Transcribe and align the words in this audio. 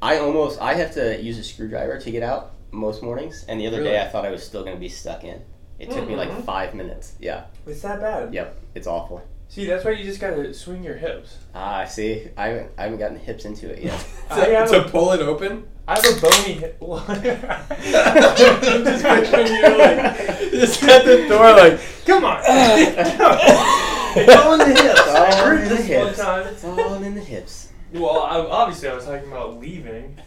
I 0.00 0.18
almost 0.18 0.60
I 0.60 0.74
have 0.74 0.92
to 0.94 1.20
use 1.20 1.38
a 1.38 1.44
screwdriver 1.44 1.98
to 1.98 2.10
get 2.10 2.22
out 2.22 2.52
most 2.70 3.02
mornings, 3.02 3.44
and 3.48 3.60
the 3.60 3.66
other 3.66 3.78
Really? 3.78 3.90
day 3.90 4.00
I 4.02 4.08
thought 4.08 4.24
I 4.24 4.30
was 4.30 4.42
still 4.42 4.62
gonna 4.64 4.76
be 4.76 4.88
stuck 4.88 5.24
in. 5.24 5.42
It 5.78 5.90
took 5.90 6.06
me 6.08 6.16
like 6.16 6.28
Mhm. 6.30 6.44
five 6.44 6.74
minutes. 6.74 7.12
Yeah. 7.20 7.42
It's 7.66 7.82
that 7.82 8.00
bad. 8.00 8.32
Yep. 8.34 8.56
It's 8.74 8.86
awful. 8.86 9.22
See, 9.48 9.64
that's 9.64 9.84
why 9.84 9.92
you 9.92 10.04
just 10.04 10.20
gotta 10.20 10.52
swing 10.52 10.84
your 10.84 10.96
hips. 10.96 11.36
Ah, 11.54 11.84
see, 11.86 12.28
I 12.36 12.48
haven't 12.48 12.70
I 12.76 12.82
haven't 12.82 12.98
gotten 12.98 13.14
the 13.14 13.22
hips 13.24 13.44
into 13.44 13.70
it 13.70 13.80
yet. 13.82 14.04
I 14.30 14.44
to 14.66 14.84
a, 14.84 14.88
pull 14.88 15.12
it 15.12 15.20
open. 15.20 15.64
I 15.86 15.94
have 15.94 16.04
a 16.04 16.20
bony 16.20 16.52
hip. 16.52 16.76
I'm 16.82 17.22
just 18.84 19.04
picturing 19.04 19.46
you 19.46 19.78
like 19.78 20.50
just 20.50 20.82
at 20.82 21.04
the 21.06 21.26
door, 21.28 21.52
like, 21.52 21.80
come 22.04 22.24
on, 22.26 22.40
it's 22.44 24.36
all 24.36 24.52
in 24.54 24.58
the 24.58 24.66
hips. 24.66 25.00
It's 25.00 25.08
I 25.08 25.40
all 25.40 25.50
in 25.56 25.68
the 25.68 25.76
hips. 25.76 26.18
time. 26.18 26.46
It's 26.48 26.64
all 26.64 26.94
in 27.02 27.14
the 27.14 27.20
hips. 27.22 27.67
Well, 27.92 28.22
I, 28.22 28.38
obviously 28.38 28.88
I 28.88 28.94
was 28.94 29.04
talking 29.06 29.30
about 29.30 29.58
leaving. 29.58 30.18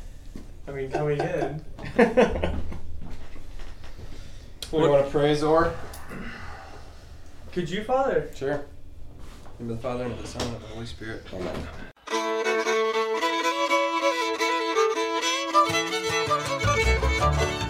I 0.67 0.71
mean, 0.71 0.91
coming 0.91 1.19
in. 1.19 1.63
What, 4.71 4.85
you 4.85 4.89
want 4.89 5.05
to 5.05 5.11
praise 5.11 5.43
or? 5.43 5.73
Could 7.51 7.69
you, 7.69 7.83
Father? 7.83 8.29
Sure. 8.33 8.63
In 9.59 9.67
the 9.67 9.75
Father 9.75 10.05
and 10.05 10.13
of 10.13 10.21
the 10.21 10.27
Son 10.27 10.41
and 10.43 10.55
of 10.55 10.61
the 10.61 10.67
Holy 10.69 10.85
Spirit. 10.85 11.25
Amen. 11.33 11.67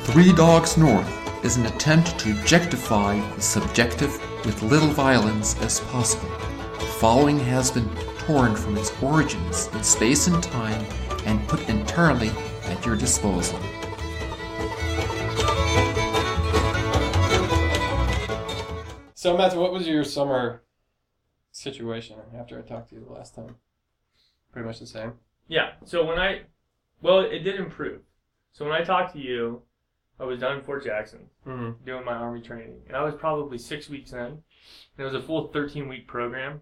Three 0.03 0.31
Dogs 0.31 0.78
North 0.78 1.44
is 1.44 1.58
an 1.58 1.66
attempt 1.66 2.20
to 2.20 2.31
objectify 2.39 3.20
the 3.34 3.42
subjective 3.42 4.12
with 4.45 4.62
little 4.62 4.89
violence 4.89 5.59
as 5.62 5.80
possible. 5.80 6.30
The 6.78 6.86
following 6.86 7.39
has 7.39 7.72
been 7.72 7.89
torn 8.31 8.55
from 8.55 8.77
its 8.77 8.94
origins 9.03 9.67
in 9.73 9.84
space 9.84 10.27
and 10.27 10.41
time 10.41 10.85
and 11.26 11.45
put 11.49 11.67
entirely 11.67 12.30
at 12.63 12.85
your 12.85 12.95
disposal. 12.95 13.59
So, 19.14 19.38
Matthew, 19.38 19.59
what 19.59 19.72
was 19.73 19.88
your 19.88 20.03
summer 20.03 20.64
situation 21.52 22.16
after 22.39 22.58
I 22.58 22.61
talked 22.61 22.89
to 22.89 22.95
you 22.95 23.06
the 23.06 23.11
last 23.14 23.36
time? 23.36 23.56
Pretty 24.52 24.66
much 24.66 24.80
the 24.80 24.88
same. 24.88 25.13
Yeah. 25.47 25.72
So 25.86 26.06
when 26.06 26.17
I, 26.17 26.41
well, 27.02 27.19
it 27.19 27.39
did 27.39 27.59
improve. 27.59 28.02
So 28.53 28.66
when 28.66 28.73
I 28.73 28.84
talked 28.84 29.13
to 29.13 29.19
you, 29.19 29.61
I 30.19 30.23
was 30.23 30.39
down 30.39 30.58
in 30.58 30.63
Fort 30.63 30.84
Jackson 30.84 31.19
Mm-hmm. 31.45 31.86
doing 31.86 32.06
my 32.06 32.13
army 32.13 32.41
training, 32.41 32.81
and 32.88 32.95
I 32.95 33.03
was 33.03 33.13
probably 33.16 33.58
six 33.58 33.89
weeks 33.89 34.11
in. 34.13 34.19
And 34.19 34.39
it 34.97 35.03
was 35.03 35.13
a 35.16 35.22
full 35.22 35.47
13 35.50 35.88
week 35.88 36.08
program. 36.08 36.61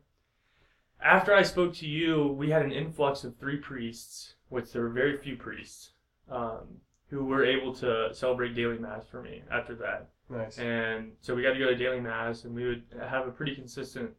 After 1.02 1.34
I 1.34 1.44
spoke 1.44 1.74
to 1.76 1.88
you, 1.88 2.28
we 2.28 2.50
had 2.50 2.62
an 2.64 2.72
influx 2.72 3.24
of 3.24 3.38
three 3.38 3.58
priests, 3.58 4.36
which 4.50 4.72
there 4.72 4.82
were 4.82 4.90
very 4.90 5.18
few 5.18 5.36
priests, 5.38 5.92
um, 6.30 6.82
who 7.10 7.26
were 7.26 7.46
able 7.46 7.74
to 7.76 8.14
celebrate 8.14 8.54
daily 8.56 8.78
mass 8.78 9.06
for 9.10 9.22
me 9.22 9.44
after 9.52 9.76
that. 9.76 10.10
Nice. 10.30 10.60
And 10.60 11.14
so 11.22 11.34
we 11.36 11.42
got 11.42 11.54
to 11.54 11.60
go 11.60 11.68
to 11.70 11.76
daily 11.76 12.00
mass, 12.02 12.44
and 12.44 12.54
we 12.54 12.66
would 12.68 12.84
have 13.00 13.28
a 13.28 13.32
pretty 13.32 13.56
consistent 13.56 14.12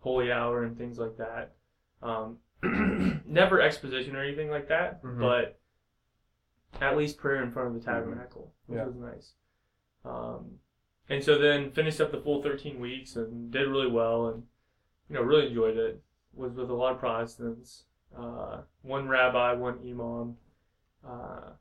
holy 0.00 0.30
hour 0.30 0.64
and 0.64 0.76
things 0.76 0.98
like 0.98 1.16
that. 1.16 1.54
Um, 2.02 2.38
never 3.26 3.60
exposition 3.60 4.14
or 4.14 4.22
anything 4.22 4.50
like 4.50 4.68
that, 4.68 5.02
Mhm. 5.02 5.18
but 5.18 5.58
at 6.80 6.96
least 6.96 7.16
prayer 7.18 7.42
in 7.42 7.50
front 7.50 7.68
of 7.68 7.74
the 7.74 7.80
tabernacle, 7.80 8.52
which 8.66 8.76
Yeah. 8.76 8.84
was 8.84 8.94
nice. 8.96 9.32
Um, 10.04 10.60
and 11.08 11.24
so 11.24 11.38
then 11.38 11.70
finished 11.72 12.00
up 12.00 12.12
the 12.12 12.20
full 12.20 12.42
13 12.42 12.78
weeks 12.78 13.16
and 13.16 13.50
did 13.50 13.66
really 13.68 13.90
well, 13.90 14.28
and 14.28 14.46
you 15.08 15.14
know 15.16 15.22
really 15.22 15.48
enjoyed 15.48 15.76
it. 15.78 16.02
Was 16.36 16.52
with 16.52 16.68
a 16.68 16.74
lot 16.74 16.92
of 16.92 16.98
Protestants, 17.00 17.84
uh, 18.16 18.58
one 18.82 19.08
rabbi, 19.08 19.54
one 19.54 19.78
imam. 19.82 20.36
Uh, 21.02 21.52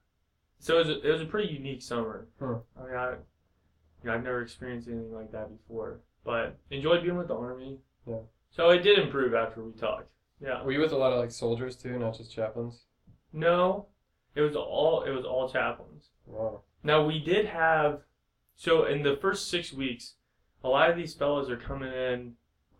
so 0.59 0.76
it 0.76 0.88
was, 0.88 0.90
a, 0.90 1.08
it 1.08 1.12
was 1.14 1.22
a 1.22 1.26
pretty 1.26 1.54
unique 1.54 1.82
summer. 1.82 2.28
Huh. 2.40 2.58
I 2.78 2.86
mean, 2.86 2.95
I, 2.95 3.12
you 3.12 3.17
know, 4.04 4.14
I've 4.14 4.23
never 4.23 4.42
experienced 4.42 4.90
anything 4.90 5.14
like 5.14 5.32
that 5.32 5.50
before, 5.50 6.02
but 6.26 6.58
enjoyed 6.72 7.04
being 7.04 7.17
with 7.17 7.30
the 7.30 7.36
army. 7.36 7.77
Yeah. 8.05 8.17
So 8.52 8.70
it 8.72 8.80
did 8.80 8.99
improve 8.99 9.33
after 9.33 9.64
we 9.64 9.72
talked. 9.72 10.10
Yeah. 10.42 10.61
Were 10.61 10.73
you 10.73 10.82
with 10.82 10.92
a 10.92 10.98
lot 10.98 11.14
of 11.14 11.20
like 11.20 11.32
soldiers 11.32 11.78
too, 11.78 11.98
not 11.98 12.17
just 12.17 12.33
chaplains? 12.33 12.83
No, 13.32 13.88
it 14.36 14.42
was 14.42 14.55
all 14.55 15.04
it 15.04 15.11
was 15.11 15.23
all 15.23 15.49
chaplains. 15.49 16.10
Wow. 16.26 16.61
Now 16.83 17.05
we 17.05 17.20
did 17.20 17.45
have, 17.45 18.02
so 18.55 18.86
in 18.86 19.04
the 19.04 19.17
first 19.22 19.49
six 19.49 19.72
weeks, 19.72 20.16
a 20.64 20.67
lot 20.67 20.89
of 20.89 20.98
these 20.98 21.14
fellows 21.14 21.49
are 21.49 21.58
coming 21.58 21.94
in 21.94 22.33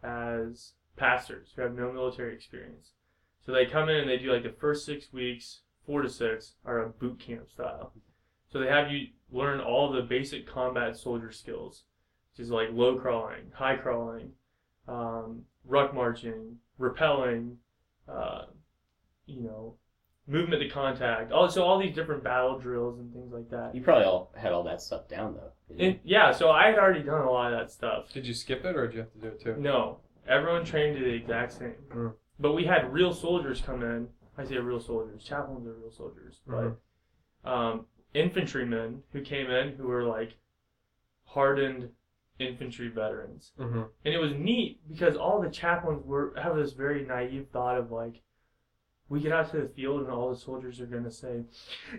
as 0.04 0.74
pastors 0.96 1.50
who 1.56 1.62
have 1.62 1.76
no 1.76 1.92
military 1.92 2.34
experience. 2.34 2.92
So 3.46 3.52
they 3.52 3.66
come 3.66 3.90
in 3.90 3.98
and 3.98 4.10
they 4.10 4.18
do 4.18 4.32
like 4.32 4.44
the 4.44 4.50
first 4.50 4.86
six 4.86 5.12
weeks, 5.14 5.62
four 5.86 6.02
to 6.02 6.10
six, 6.10 6.54
are 6.66 6.84
a 6.84 6.90
boot 6.90 7.20
camp 7.20 7.50
style. 7.52 7.94
So 8.52 8.60
they 8.60 8.68
have 8.68 8.92
you 8.92 9.08
learn 9.32 9.60
all 9.60 9.92
the 9.92 10.02
basic 10.02 10.48
combat 10.48 10.98
soldier 10.98 11.32
skills, 11.32 11.84
which 12.32 12.44
is 12.44 12.50
like 12.50 12.70
low 12.72 12.98
crawling, 12.98 13.52
high 13.54 13.76
crawling, 13.76 14.32
um, 14.88 15.44
ruck 15.66 15.94
marching, 15.94 16.58
rappelling, 16.80 17.56
uh, 18.08 18.46
you 19.26 19.42
know, 19.42 19.76
movement 20.28 20.62
to 20.62 20.70
contact. 20.70 21.32
Oh, 21.34 21.48
so 21.48 21.64
all 21.64 21.80
these 21.80 21.94
different 21.94 22.24
battle 22.24 22.58
drills 22.58 23.00
and 23.00 23.14
things 23.14 23.32
like 23.32 23.50
that. 23.50 23.76
You 23.76 23.82
probably 23.82 24.06
all 24.06 24.32
had 24.36 24.54
all 24.54 24.64
that 24.64 24.82
stuff 24.82 25.08
down 25.08 25.36
though. 25.36 25.52
And 25.78 26.00
yeah, 26.04 26.32
so 26.32 26.50
I 26.50 26.68
had 26.68 26.80
already 26.80 27.04
done 27.04 27.22
a 27.22 27.30
lot 27.30 27.54
of 27.54 27.60
that 27.60 27.72
stuff. 27.72 28.12
Did 28.14 28.26
you 28.26 28.34
skip 28.34 28.66
it 28.66 28.76
or 28.76 28.88
did 28.88 28.94
you 28.94 29.00
have 29.02 29.14
to 29.14 29.20
do 29.20 29.28
it 29.28 29.42
too? 29.42 29.56
No, 29.58 30.00
everyone 30.28 30.66
trained 30.66 30.98
to 30.98 31.04
the 31.04 31.14
exact 31.14 31.54
same. 31.54 31.76
Mm. 31.94 32.14
But 32.40 32.54
we 32.54 32.66
had 32.66 32.92
real 32.92 33.14
soldiers 33.14 33.62
come 33.62 33.82
in. 33.84 34.08
I 34.38 34.44
say 34.46 34.58
real 34.58 34.80
soldiers. 34.80 35.24
Chaplains 35.24 35.66
are 35.68 35.74
real 35.74 35.92
soldiers, 35.92 36.42
but 36.46 36.78
um, 37.50 37.86
infantrymen 38.14 39.04
who 39.14 39.22
came 39.22 39.50
in 39.50 39.74
who 39.76 39.88
were 39.88 40.04
like 40.04 40.38
hardened 41.26 41.90
infantry 42.40 42.90
veterans. 42.90 43.54
Mm-hmm. 43.60 43.84
And 44.04 44.14
it 44.14 44.18
was 44.18 44.34
neat 44.34 44.82
because 44.92 45.16
all 45.16 45.42
the 45.42 45.50
chaplains 45.50 46.04
were 46.06 46.34
have 46.42 46.56
this 46.56 46.74
very 46.74 47.06
naive 47.06 47.48
thought 47.54 47.78
of 47.78 47.92
like, 47.92 48.22
we 49.08 49.22
get 49.22 49.32
out 49.32 49.52
to 49.52 49.58
the 49.62 49.70
field 49.70 50.02
and 50.02 50.10
all 50.10 50.30
the 50.32 50.36
soldiers 50.40 50.82
are 50.82 50.86
gonna 50.88 51.12
say, 51.12 51.44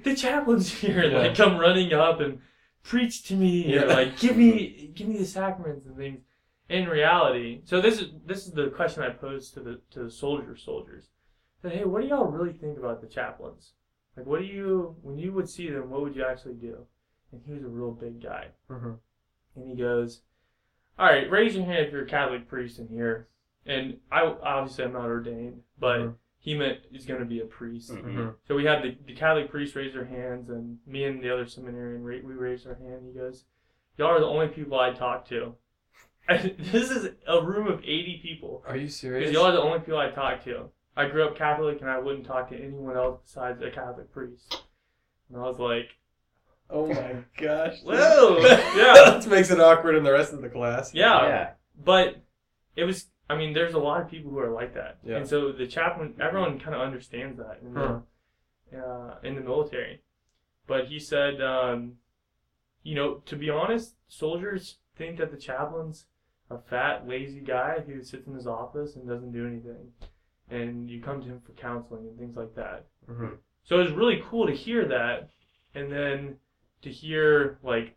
"The 0.02 0.14
chaplain's 0.14 0.70
here!" 0.80 1.04
Yeah. 1.10 1.18
like 1.18 1.36
come 1.36 1.56
running 1.56 1.92
up 1.94 2.20
and 2.20 2.40
preach 2.82 3.22
to 3.28 3.34
me, 3.34 3.72
Yeah. 3.74 3.82
or 3.84 3.86
like 3.88 4.18
give 4.18 4.36
me 4.36 4.90
give 4.94 5.08
me 5.08 5.16
the 5.18 5.24
sacraments 5.26 5.86
and 5.86 5.96
things. 5.96 6.20
In 6.68 6.88
reality, 6.88 7.60
so 7.64 7.80
this 7.80 8.00
is 8.00 8.08
this 8.24 8.46
is 8.46 8.52
the 8.52 8.68
question 8.70 9.02
I 9.04 9.10
posed 9.10 9.54
to 9.54 9.60
the 9.60 9.80
to 9.90 10.04
the 10.04 10.10
soldier 10.10 10.56
soldiers. 10.56 11.04
I 11.58 11.68
said, 11.68 11.78
hey, 11.78 11.84
what 11.84 12.02
do 12.02 12.08
y'all 12.08 12.26
really 12.26 12.52
think 12.52 12.76
about 12.76 13.00
the 13.00 13.06
chaplains? 13.06 13.72
Like, 14.16 14.26
what 14.26 14.40
do 14.40 14.46
you 14.46 14.96
when 15.02 15.16
you 15.16 15.32
would 15.32 15.48
see 15.48 15.70
them? 15.70 15.90
What 15.90 16.00
would 16.02 16.16
you 16.16 16.24
actually 16.24 16.54
do? 16.54 16.78
And 17.32 17.40
he 17.44 17.52
was 17.52 17.62
a 17.62 17.68
real 17.68 17.92
big 17.92 18.20
guy. 18.22 18.48
Mm-hmm. 18.70 18.92
And 19.56 19.70
he 19.70 19.76
goes, 19.76 20.22
All 20.98 21.06
right, 21.06 21.30
raise 21.30 21.54
your 21.54 21.64
hand 21.64 21.86
if 21.86 21.92
you're 21.92 22.02
a 22.04 22.06
Catholic 22.08 22.48
priest 22.48 22.78
in 22.80 22.88
here. 22.88 23.28
And 23.64 23.98
I 24.10 24.22
obviously 24.22 24.84
I'm 24.84 24.92
not 24.92 25.06
ordained, 25.06 25.60
but 25.78 25.98
Mhm. 26.00 26.14
he 26.38 26.54
meant 26.56 26.80
he's 26.90 27.06
going 27.06 27.20
to 27.20 27.26
be 27.26 27.40
a 27.40 27.44
priest. 27.46 27.90
Mhm. 27.92 28.02
Mm-hmm. 28.04 28.28
So 28.46 28.54
we 28.56 28.64
had 28.64 28.82
the, 28.82 28.96
the 29.06 29.14
Catholic 29.14 29.50
priests 29.50 29.74
raise 29.76 29.92
their 29.92 30.04
hands, 30.04 30.50
and 30.50 30.78
me 30.86 31.04
and 31.04 31.22
the 31.22 31.32
other 31.32 31.46
seminarian, 31.46 32.02
we 32.04 32.20
raised 32.20 32.66
our 32.66 32.74
hand. 32.74 33.02
He 33.06 33.18
goes, 33.18 33.44
Y'all 33.98 34.08
are 34.08 34.20
the 34.20 34.26
only 34.26 34.48
people 34.48 34.78
I 34.78 34.92
talk 34.92 35.26
to. 35.28 35.54
And 36.28 36.54
this 36.58 36.90
is 36.90 37.10
a 37.26 37.42
room 37.44 37.66
of 37.68 37.80
80 37.80 38.20
people. 38.22 38.62
Are 38.66 38.74
you 38.76 38.82
Because 38.82 38.96
serious? 38.96 39.32
y'all 39.32 39.46
are 39.46 39.52
the 39.52 39.60
only 39.62 39.78
people 39.80 39.98
I 39.98 40.10
talk 40.10 40.42
to. 40.44 40.66
I 40.96 41.08
grew 41.08 41.24
up 41.24 41.36
Catholic, 41.36 41.80
and 41.82 41.90
I 41.90 41.98
wouldn't 41.98 42.26
talk 42.26 42.48
to 42.50 42.56
anyone 42.56 42.96
else 42.96 43.20
besides 43.24 43.60
a 43.62 43.70
Catholic 43.70 44.12
priest. 44.12 44.62
And 45.28 45.38
I 45.38 45.42
was 45.42 45.58
like, 45.58 45.88
Oh 46.68 46.86
my 46.88 47.14
gosh. 47.36 47.76
Whoa! 47.84 48.38
Yeah. 48.40 49.10
This 49.16 49.26
makes 49.26 49.50
it 49.50 49.60
awkward 49.60 49.94
in 49.94 50.02
the 50.02 50.12
rest 50.12 50.32
of 50.32 50.42
the 50.42 50.48
class. 50.48 50.92
Yeah. 50.92 51.22
yeah. 51.26 51.50
But 51.84 52.16
it 52.74 52.84
was. 52.84 53.06
I 53.30 53.36
mean, 53.36 53.52
there's 53.54 53.74
a 53.74 53.78
lot 53.78 54.00
of 54.02 54.08
people 54.10 54.30
who 54.32 54.38
are 54.38 54.50
like 54.50 54.74
that, 54.74 54.98
Yeah. 55.04 55.16
and 55.16 55.28
so 55.28 55.50
the 55.52 55.66
chaplain, 55.66 56.14
everyone 56.20 56.58
kind 56.60 56.74
of 56.74 56.80
understands 56.80 57.38
that 57.38 57.58
in 57.62 57.74
Huh. 57.74 58.00
the 58.72 58.78
uh, 58.78 59.14
in 59.22 59.34
the 59.36 59.40
military. 59.42 60.02
But 60.66 60.86
he 60.86 60.98
said, 60.98 61.40
um, 61.40 61.94
you 62.82 62.94
know, 62.96 63.16
to 63.26 63.36
be 63.36 63.48
honest, 63.50 63.94
soldiers 64.08 64.78
think 64.96 65.18
that 65.18 65.30
the 65.30 65.36
chaplain's 65.36 66.06
a 66.50 66.58
fat, 66.58 67.06
lazy 67.08 67.40
guy 67.40 67.80
who 67.86 68.02
sits 68.02 68.26
in 68.26 68.34
his 68.34 68.46
office 68.46 68.96
and 68.96 69.08
doesn't 69.08 69.32
do 69.32 69.46
anything, 69.46 69.92
and 70.48 70.88
you 70.88 71.02
come 71.02 71.20
to 71.20 71.26
him 71.26 71.40
for 71.44 71.52
counseling 71.52 72.06
and 72.06 72.18
things 72.18 72.36
like 72.36 72.54
that. 72.54 72.86
Mm-hmm. 73.10 73.34
So 73.64 73.80
it 73.80 73.84
was 73.84 73.92
really 73.92 74.22
cool 74.28 74.46
to 74.46 74.52
hear 74.52 74.86
that, 74.86 75.30
and 75.74 75.90
then 75.90 76.36
to 76.82 76.90
hear 76.90 77.58
like 77.62 77.96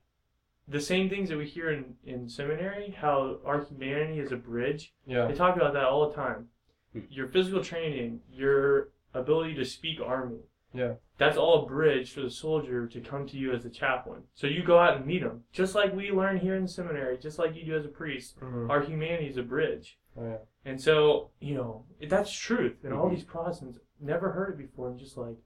the 0.67 0.81
same 0.81 1.09
things 1.09 1.29
that 1.29 1.37
we 1.37 1.45
hear 1.45 1.71
in, 1.71 1.95
in 2.03 2.29
seminary, 2.29 2.95
how 2.99 3.37
our 3.45 3.63
humanity 3.65 4.19
is 4.19 4.31
a 4.31 4.35
bridge. 4.35 4.93
Yeah. 5.05 5.27
They 5.27 5.33
talk 5.33 5.55
about 5.55 5.73
that 5.73 5.85
all 5.85 6.09
the 6.09 6.15
time. 6.15 6.47
Hmm. 6.93 7.01
Your 7.09 7.27
physical 7.27 7.63
training, 7.63 8.21
your 8.31 8.89
ability 9.13 9.55
to 9.55 9.65
speak 9.65 9.99
army. 9.99 10.39
Yeah. 10.73 10.93
That's 11.17 11.35
all 11.37 11.63
a 11.63 11.67
bridge 11.67 12.13
for 12.13 12.21
the 12.21 12.29
soldier 12.29 12.87
to 12.87 13.01
come 13.01 13.25
to 13.27 13.37
you 13.37 13.51
as 13.53 13.65
a 13.65 13.69
chaplain. 13.69 14.23
So 14.35 14.47
you 14.47 14.63
go 14.63 14.77
out 14.79 14.97
and 14.97 15.05
meet 15.05 15.21
them, 15.23 15.43
just 15.51 15.73
like 15.75 15.93
we 15.95 16.11
learn 16.11 16.37
here 16.37 16.55
in 16.55 16.63
the 16.63 16.67
seminary, 16.67 17.17
just 17.17 17.39
like 17.39 17.55
you 17.55 17.65
do 17.65 17.75
as 17.75 17.85
a 17.85 17.89
priest. 17.89 18.39
Mm-hmm. 18.39 18.69
Our 18.69 18.81
humanity 18.81 19.27
is 19.27 19.37
a 19.37 19.43
bridge. 19.43 19.97
Oh 20.17 20.23
yeah. 20.25 20.37
And 20.65 20.79
so, 20.79 21.31
you 21.39 21.55
know, 21.55 21.85
that's 22.07 22.31
truth. 22.31 22.77
And 22.83 22.93
all 22.93 23.07
Mhm. 23.07 23.15
these 23.15 23.23
Protestants 23.23 23.79
never 23.99 24.31
heard 24.31 24.51
it 24.51 24.57
before 24.57 24.89
and 24.89 24.99
just 24.99 25.17
like, 25.17 25.37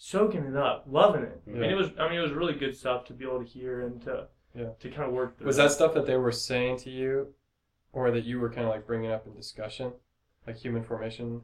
soaking 0.00 0.44
it 0.44 0.56
up, 0.56 0.84
loving 0.88 1.24
it. 1.24 1.42
Yeah. 1.46 1.54
And 1.54 1.64
it 1.64 1.74
was, 1.74 1.88
I 1.98 2.08
mean, 2.08 2.18
it 2.18 2.22
was 2.22 2.32
really 2.32 2.54
good 2.54 2.76
stuff 2.76 3.04
to 3.06 3.12
be 3.12 3.24
able 3.24 3.40
to 3.40 3.44
hear 3.44 3.80
and 3.84 4.00
to, 4.02 4.28
Yeah. 4.54 4.70
to 4.78 4.90
kind 4.90 5.08
of 5.08 5.12
work 5.12 5.36
through. 5.36 5.46
Was 5.48 5.56
that 5.56 5.72
stuff 5.72 5.92
that 5.94 6.06
they 6.06 6.16
were 6.16 6.30
saying 6.32 6.76
to 6.78 6.90
you, 6.90 7.34
or 7.92 8.10
that 8.12 8.24
you 8.24 8.38
were 8.38 8.48
kind 8.48 8.64
of 8.66 8.70
like 8.72 8.86
bringing 8.86 9.10
up 9.10 9.26
in 9.26 9.34
discussion, 9.34 9.92
like 10.46 10.56
human 10.56 10.84
formation? 10.84 11.42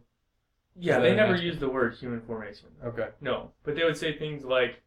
Yeah, 0.76 0.98
they 0.98 1.14
never 1.14 1.34
an 1.34 1.42
used 1.42 1.60
the 1.60 1.68
word 1.68 1.94
human 1.94 2.20
formation. 2.22 2.68
Okay. 2.84 3.08
No, 3.20 3.52
but 3.62 3.74
they 3.76 3.84
would 3.84 3.96
say 3.96 4.16
things 4.18 4.44
like, 4.44 4.82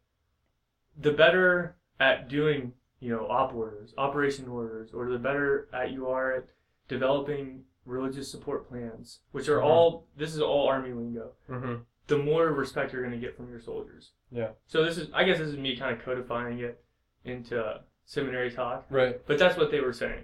the 1.00 1.12
better 1.12 1.76
at 2.00 2.28
doing, 2.28 2.74
you 3.00 3.10
know, 3.12 3.28
op 3.28 3.54
orders, 3.54 3.94
operation 3.98 4.48
orders, 4.48 4.92
or 4.94 5.08
the 5.10 5.18
better 5.20 5.68
at 5.72 5.92
you 5.92 6.08
are 6.08 6.34
at 6.34 6.46
developing 6.88 7.64
religious 7.86 8.30
support 8.30 8.68
plans, 8.68 9.20
which 9.32 9.48
are 9.48 9.60
Mhm. 9.60 9.64
all, 9.64 10.08
this 10.18 10.34
is 10.36 10.42
all 10.42 10.68
Army 10.68 10.92
lingo. 10.94 11.32
Mm-hmm. 11.50 11.76
the 12.08 12.18
more 12.18 12.48
respect 12.54 12.94
you're 12.94 13.02
going 13.02 13.12
to 13.14 13.20
get 13.20 13.36
from 13.36 13.50
your 13.50 13.60
soldiers. 13.60 14.12
Yeah. 14.32 14.52
So 14.66 14.82
this 14.86 14.98
is, 14.98 15.10
I 15.14 15.26
guess, 15.26 15.40
this 15.40 15.50
is 15.50 15.58
me 15.58 15.76
kind 15.76 15.94
of 15.94 16.02
codifying 16.06 16.60
it 16.60 16.82
into 17.26 17.82
seminary 18.06 18.50
talk, 18.50 18.86
Right. 18.90 19.20
but 19.28 19.38
that's 19.38 19.58
what 19.58 19.72
they 19.72 19.82
were 19.82 19.92
saying. 19.92 20.24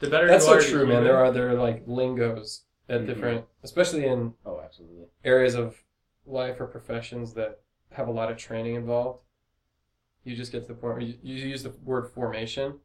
The 0.00 0.10
better 0.10 0.28
That's 0.28 0.46
you 0.46 0.52
so 0.52 0.58
are 0.58 0.60
true, 0.60 0.86
man. 0.86 1.04
There 1.04 1.16
are 1.16 1.32
there 1.32 1.48
are 1.48 1.54
like 1.54 1.84
lingos 1.86 2.64
at 2.92 3.00
Mhm. 3.02 3.06
different, 3.06 3.46
especially 3.62 4.04
in 4.04 4.34
Oh, 4.44 4.60
absolutely. 4.60 5.08
areas 5.24 5.54
of 5.54 5.82
life 6.26 6.60
or 6.60 6.66
professions 6.66 7.34
that 7.34 7.60
have 7.92 8.06
a 8.08 8.12
lot 8.12 8.30
of 8.30 8.36
training 8.36 8.74
involved. 8.74 9.24
You 10.24 10.36
just 10.36 10.52
get 10.52 10.62
to 10.62 10.68
the 10.68 10.74
point 10.74 10.94
where 10.94 11.02
you, 11.02 11.18
you 11.22 11.34
use 11.34 11.62
the 11.62 11.70
word 11.82 12.06
formation 12.06 12.80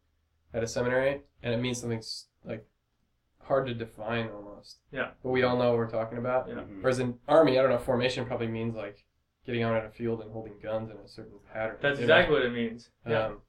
at 0.54 0.64
a 0.64 0.68
seminary, 0.68 1.24
and 1.44 1.54
it 1.54 1.58
means 1.58 1.80
something 1.82 2.02
like 2.44 2.66
hard 3.42 3.68
to 3.68 3.74
define 3.74 4.30
almost. 4.30 4.80
Yeah. 4.92 5.12
But 5.22 5.30
we 5.30 5.44
all 5.44 5.58
know 5.58 5.70
what 5.70 5.78
we're 5.78 5.90
talking 5.90 6.18
about. 6.18 6.48
Yeah. 6.48 6.56
Mhm. 6.56 6.82
Whereas 6.82 7.00
in 7.00 7.20
army, 7.28 7.60
I 7.60 7.62
don't 7.62 7.72
know, 7.72 7.78
formation 7.78 8.26
probably 8.26 8.48
means 8.48 8.76
like 8.76 9.06
getting 9.46 9.62
out 9.64 9.78
in 9.78 9.86
a 9.86 9.92
field 9.92 10.22
and 10.22 10.32
holding 10.32 10.60
guns 10.60 10.90
in 10.90 10.98
a 10.98 11.08
certain 11.08 11.40
pattern. 11.54 11.78
That's 11.82 12.00
you 12.00 12.08
know? 12.08 12.14
exactly 12.14 12.36
what 12.36 12.46
it 12.46 12.52
means. 12.52 12.90
Yeah. 13.06 13.26
Um, 13.28 13.42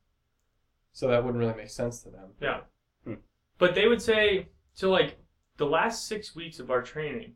so 0.93 1.09
that 1.09 1.25
wouldn't 1.25 1.41
really 1.41 1.55
make 1.57 1.71
sense 1.71 2.03
to 2.03 2.11
them. 2.11 2.35
Yeah. 2.41 2.61
Hmm. 3.05 3.15
But 3.59 3.75
they 3.75 3.89
would 3.89 4.03
say 4.03 4.49
so 4.75 4.91
like 4.91 5.19
the 5.59 5.67
last 5.67 6.07
six 6.07 6.35
weeks 6.35 6.59
of 6.59 6.71
our 6.71 6.81
training, 6.83 7.33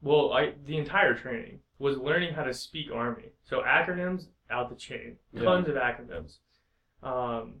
well, 0.00 0.32
I 0.32 0.52
the 0.64 0.76
entire 0.78 1.14
training 1.14 1.60
was 1.78 1.98
learning 1.98 2.34
how 2.34 2.44
to 2.44 2.54
speak 2.54 2.90
army. 2.94 3.32
So 3.44 3.60
acronyms 3.62 4.26
out 4.50 4.70
the 4.70 4.76
chain, 4.76 5.16
Yeah. 5.32 5.42
tons 5.42 5.68
of 5.68 5.74
acronyms. 5.74 6.38
Um, 7.02 7.56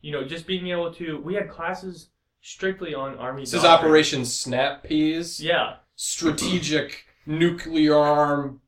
you 0.00 0.10
know, 0.12 0.24
just 0.24 0.46
being 0.46 0.68
able 0.68 0.92
to. 0.94 1.18
We 1.18 1.34
had 1.34 1.50
classes 1.50 2.08
strictly 2.40 2.94
on 2.94 3.16
army. 3.18 3.42
This 3.42 3.54
is. 3.54 3.64
Operation 3.64 4.24
Snap 4.24 4.84
Peas. 4.84 5.40
Yeah, 5.40 5.76
Strategic 5.96 7.04
nuclear 7.26 7.96
arm 7.96 8.60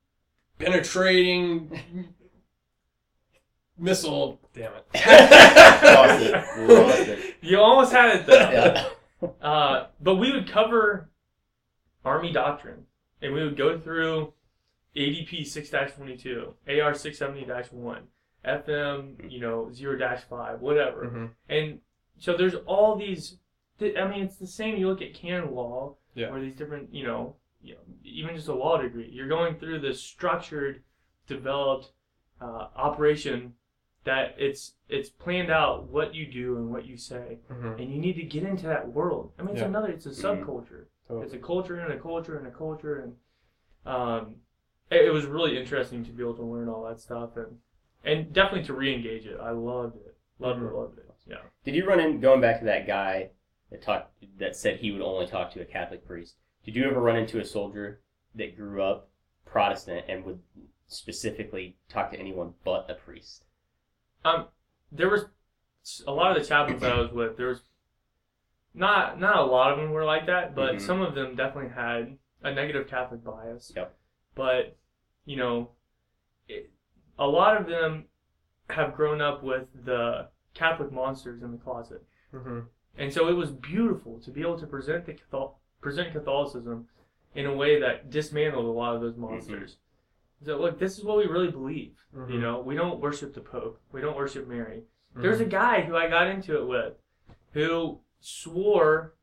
penetrating 0.58 1.80
missile. 3.78 4.40
Damn 4.54 4.72
it. 4.74 4.84
Lost 4.94 6.22
it. 6.22 6.32
Lost 6.68 6.98
it. 7.08 7.36
you 7.40 7.58
almost 7.58 7.92
had 7.92 8.16
it 8.16 8.26
though. 8.26 8.34
Yeah. 8.34 8.88
Uh, 9.40 9.86
but 10.00 10.16
we 10.16 10.32
would 10.32 10.48
cover 10.50 11.10
Army 12.04 12.32
doctrine, 12.32 12.84
and 13.20 13.34
we 13.34 13.42
would 13.44 13.56
go 13.56 13.78
through 13.78 14.32
ADP 14.96 15.42
6-22, 15.42 16.54
AR 16.68 16.92
670-1, 16.92 17.98
FM, 18.44 19.30
you 19.30 19.40
know, 19.40 19.68
0-5, 19.72 20.58
whatever. 20.60 21.04
hmm 21.06 21.26
And 21.52 21.80
so 22.18 22.36
there's 22.36 22.54
all 22.66 22.96
these. 22.96 23.38
th- 23.78 23.96
I 23.96 24.08
mean, 24.08 24.22
it's 24.24 24.36
the 24.36 24.46
same. 24.46 24.76
You 24.76 24.88
look 24.88 25.02
at 25.02 25.14
canon 25.14 25.54
law, 25.54 25.96
Yeah. 26.14 26.28
or 26.30 26.40
these 26.40 26.54
different, 26.56 26.94
you 26.94 27.06
know, 27.06 27.36
you 27.62 27.74
know, 27.74 27.80
even 28.04 28.34
just 28.34 28.48
a 28.48 28.54
law 28.54 28.78
degree. 28.80 29.08
You're 29.12 29.28
going 29.28 29.56
through 29.56 29.80
this 29.80 30.02
structured, 30.02 30.82
developed 31.26 31.92
uh, 32.40 32.68
operation 32.74 33.52
that 34.04 34.34
it's 34.38 34.74
it's 34.88 35.10
planned 35.10 35.50
out 35.50 35.88
what 35.88 36.14
you 36.14 36.26
do 36.26 36.56
and 36.56 36.70
what 36.70 36.86
you 36.86 36.96
say 36.96 37.38
hmm 37.48 37.66
and 37.78 37.92
you 37.92 37.98
need 38.00 38.14
to 38.14 38.22
get 38.22 38.42
into 38.44 38.66
that 38.66 38.90
world. 38.92 39.32
I 39.38 39.42
mean, 39.42 39.52
it's 39.52 39.60
Yeah. 39.60 39.68
another, 39.68 39.88
it's 39.88 40.06
a 40.06 40.10
Mhm. 40.10 40.16
subculture. 40.44 40.86
Totally. 41.06 41.26
It's 41.26 41.34
a 41.34 41.38
culture 41.38 41.76
and 41.80 41.92
a 41.92 41.98
culture 41.98 42.38
and 42.38 42.46
a 42.46 42.50
culture, 42.50 43.00
and 43.00 43.16
um, 43.86 44.36
it, 44.90 45.06
it 45.06 45.10
was 45.10 45.26
really 45.26 45.58
interesting 45.58 46.04
to 46.04 46.12
be 46.12 46.22
able 46.22 46.36
to 46.36 46.42
learn 46.44 46.68
all 46.68 46.84
that 46.84 47.00
stuff 47.00 47.36
and 47.36 47.58
and 48.04 48.32
definitely 48.32 48.66
to 48.66 48.72
re-engage 48.72 49.26
it. 49.26 49.38
I 49.38 49.50
loved 49.50 49.96
it, 49.96 50.16
loved 50.38 50.60
Mhm. 50.60 50.68
it, 50.70 50.74
loved 50.74 50.98
it. 50.98 51.10
Yeah. 51.26 51.42
Did 51.64 51.74
you 51.74 51.86
run 51.86 52.00
in 52.00 52.20
going 52.20 52.40
back 52.40 52.58
to 52.60 52.64
that 52.64 52.86
guy 52.86 53.30
that 53.70 53.82
talked 53.82 54.12
that 54.38 54.56
said 54.56 54.78
he 54.78 54.90
would 54.90 55.02
only 55.02 55.26
talk 55.26 55.50
to 55.52 55.60
a 55.60 55.64
Catholic 55.66 56.06
priest? 56.06 56.36
Did 56.64 56.76
you 56.76 56.84
ever 56.88 57.00
run 57.00 57.16
into 57.16 57.38
a 57.40 57.44
soldier 57.44 58.00
that 58.34 58.56
grew 58.56 58.82
up 58.82 59.08
Protestant 59.44 60.06
and 60.08 60.24
would 60.24 60.40
specifically 60.86 61.76
talk 61.88 62.10
to 62.10 62.18
anyone 62.18 62.54
but 62.64 62.90
a 62.90 62.94
priest? 62.94 63.44
Um, 64.24 64.46
there 64.92 65.08
was 65.08 65.24
a 66.06 66.12
lot 66.12 66.36
of 66.36 66.42
the 66.42 66.48
chaplains 66.48 66.82
I 66.82 66.98
was 67.00 67.10
with. 67.12 67.36
There 67.36 67.48
was 67.48 67.62
not 68.74 69.18
not 69.18 69.36
a 69.38 69.44
lot 69.44 69.72
of 69.72 69.78
them 69.78 69.90
were 69.90 70.04
like 70.04 70.26
that, 70.26 70.54
but 70.54 70.76
Mhm. 70.76 70.80
some 70.80 71.00
of 71.00 71.14
them 71.14 71.34
definitely 71.34 71.70
had 71.70 72.18
a 72.42 72.52
negative 72.52 72.86
Catholic 72.88 73.24
bias. 73.24 73.72
Yep. 73.74 73.96
But 74.34 74.76
you 75.24 75.36
know, 75.36 75.70
it, 76.48 76.70
a 77.18 77.26
lot 77.26 77.60
of 77.60 77.66
them 77.66 78.06
have 78.70 78.94
grown 78.94 79.20
up 79.20 79.42
with 79.42 79.68
the 79.84 80.28
Catholic 80.54 80.92
monsters 80.92 81.42
in 81.42 81.52
the 81.52 81.58
closet, 81.58 82.04
hmm 82.30 82.60
and 82.96 83.12
so 83.12 83.28
it 83.28 83.32
was 83.34 83.50
beautiful 83.52 84.18
to 84.20 84.30
be 84.30 84.40
able 84.42 84.58
to 84.58 84.66
present 84.66 85.06
the 85.06 85.14
Cathol- 85.14 85.58
present 85.80 86.12
Catholicism 86.12 86.88
in 87.34 87.46
a 87.46 87.54
way 87.54 87.78
that 87.80 88.10
dismantled 88.10 88.64
a 88.66 88.68
lot 88.68 88.94
of 88.94 89.00
those 89.00 89.16
monsters. 89.16 89.78
So 90.44 90.58
look, 90.58 90.78
this 90.78 90.98
is 90.98 91.04
what 91.04 91.18
we 91.18 91.26
really 91.26 91.50
believe. 91.50 91.92
Mhm. 92.16 92.32
You 92.32 92.40
know, 92.40 92.60
we 92.60 92.74
don't 92.74 93.00
worship 93.00 93.34
the 93.34 93.40
Pope. 93.40 93.78
We 93.92 94.00
don't 94.00 94.16
worship 94.16 94.46
Mary. 94.48 94.84
There's 95.14 95.40
a 95.40 95.44
guy 95.44 95.82
who 95.82 95.96
I 95.96 96.08
got 96.08 96.28
into 96.28 96.56
it 96.56 96.66
with 96.66 96.94
who 97.52 97.98
swore 98.20 99.14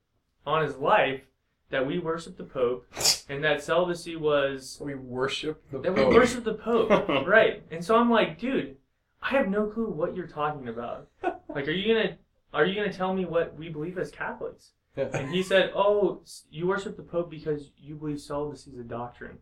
on 0.45 0.63
his 0.63 0.75
life 0.77 1.21
that 1.69 1.85
we 1.87 1.97
worship 1.99 2.37
the 2.37 2.43
Pope 2.43 2.85
and 3.29 3.43
that 3.43 3.63
celibacy 3.63 4.15
was 4.15 4.79
we 4.83 4.95
worship 4.95 5.63
the 5.71 5.79
that 5.79 5.93
we 5.95 6.03
Pope. 6.03 6.13
worship 6.13 6.43
the 6.43 6.53
Pope. 6.53 6.89
right. 7.27 7.63
And 7.71 7.83
so 7.83 7.95
I'm 7.95 8.09
like, 8.09 8.39
dude, 8.39 8.77
I 9.21 9.29
have 9.29 9.47
no 9.47 9.67
clue 9.67 9.89
what 9.89 10.15
you're 10.15 10.27
talking 10.27 10.67
about. 10.67 11.07
Like 11.49 11.67
are 11.67 11.71
you 11.71 11.91
gonna 11.93 12.17
are 12.53 12.65
you 12.65 12.75
gonna 12.75 12.93
tell 12.93 13.13
me 13.15 13.25
what 13.25 13.57
we 13.57 13.69
believe 13.69 13.97
as 13.97 14.11
Catholics? 14.11 14.73
Yeah. 14.95 15.09
And 15.13 15.33
he 15.33 15.41
said, 15.41 15.71
Oh, 15.73 16.21
you 16.51 16.67
worship 16.67 16.97
the 16.97 17.03
Pope 17.03 17.29
because 17.31 17.71
you 17.77 17.95
believe 17.95 18.19
celibacy 18.19 18.71
is 18.71 18.77
a 18.79 18.83
doctrine. 18.83 19.39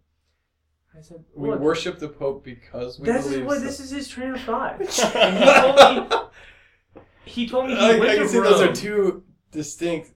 I 0.97 1.01
said, 1.01 1.23
We 1.33 1.49
"Look, 1.49 1.59
worship 1.59 1.99
the 1.99 2.07
Pope 2.09 2.43
because 2.43 2.99
we 2.99 3.05
this 3.05 3.25
is 3.25 3.31
believe 3.33 3.45
what 3.45 3.57
so. 3.59 3.63
this 3.65 3.79
is 3.79 3.89
his 3.91 4.07
train 4.07 4.31
of 4.31 4.41
thought. 4.41 4.79
And 5.15 5.37
he 5.37 5.45
told 5.45 5.75
me 6.09 6.17
he 7.25 7.47
told 7.49 7.67
me 7.67 7.75
he 7.75 7.79
I, 7.81 7.99
went 7.99 8.11
I 8.11 8.13
to 8.15 8.19
can 8.21 8.29
see 8.29 8.37
Rome. 8.37 8.51
those 8.51 8.61
are 8.61 8.73
two 8.73 9.23
distinct, 9.51 10.11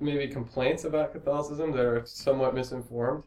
maybe 0.00 0.28
complaints 0.28 0.84
about 0.84 1.12
Catholicism 1.12 1.72
that 1.72 1.84
are 1.84 2.02
somewhat 2.04 2.54
misinformed, 2.54 3.24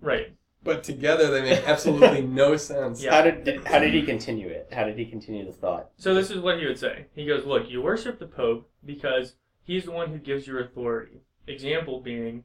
Right. 0.00 0.34
but 0.62 0.84
together 0.84 1.30
they 1.30 1.42
make 1.42 1.66
absolutely 1.66 2.22
no 2.26 2.56
sense. 2.56 3.02
Yeah. 3.02 3.14
How 3.14 3.22
did, 3.22 3.44
did 3.44 3.66
how 3.66 3.78
did 3.78 3.92
he 3.94 4.02
continue 4.02 4.48
it? 4.48 4.68
How 4.72 4.84
did 4.84 4.96
he 4.98 5.06
continue 5.06 5.44
the 5.46 5.52
thought? 5.52 5.90
So 5.96 6.14
this 6.14 6.30
is 6.30 6.38
what 6.40 6.58
he 6.58 6.66
would 6.66 6.78
say. 6.78 7.06
He 7.14 7.26
goes, 7.26 7.44
"Look, 7.44 7.68
you 7.70 7.82
worship 7.82 8.18
the 8.18 8.26
Pope 8.26 8.70
because 8.84 9.34
he's 9.64 9.84
the 9.86 9.92
one 9.92 10.10
who 10.10 10.18
gives 10.18 10.46
you 10.46 10.58
authority. 10.58 11.22
Example 11.46 12.00
being 12.00 12.44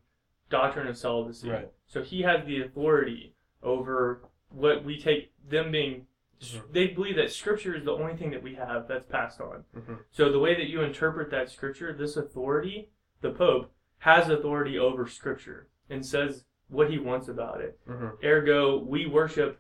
doctrine 0.50 0.88
of 0.88 0.98
celibacy. 0.98 1.50
Right. 1.50 1.70
So 1.88 2.02
he 2.04 2.22
has 2.22 2.46
the 2.46 2.62
authority 2.62 3.33
over 3.64 4.22
what 4.50 4.84
we 4.84 5.00
take 5.00 5.32
them 5.48 5.72
being. 5.72 6.08
Mhm. 6.40 6.72
They 6.72 6.88
believe 6.88 7.16
that 7.16 7.32
Scripture 7.32 7.74
is 7.76 7.86
the 7.86 7.94
only 7.94 8.16
thing 8.16 8.32
that 8.32 8.44
we 8.44 8.56
have 8.56 8.88
that's 8.88 9.06
passed 9.06 9.40
on. 9.40 9.66
Mhm. 9.76 10.04
So 10.12 10.32
the 10.32 10.40
way 10.40 10.56
that 10.56 10.68
you 10.70 10.82
interpret 10.82 11.30
that 11.32 11.50
Scripture, 11.50 11.94
this 11.94 12.18
authority, 12.18 12.90
the 13.22 13.32
Pope 13.32 13.72
has 14.00 14.30
authority 14.30 14.78
over 14.78 15.08
Scripture 15.08 15.70
and 15.90 16.06
says 16.06 16.46
what 16.68 16.90
he 16.90 17.00
wants 17.00 17.28
about 17.28 17.62
it. 17.62 17.80
Mhm. 17.88 18.24
Ergo, 18.24 18.78
we 18.78 19.06
worship 19.06 19.60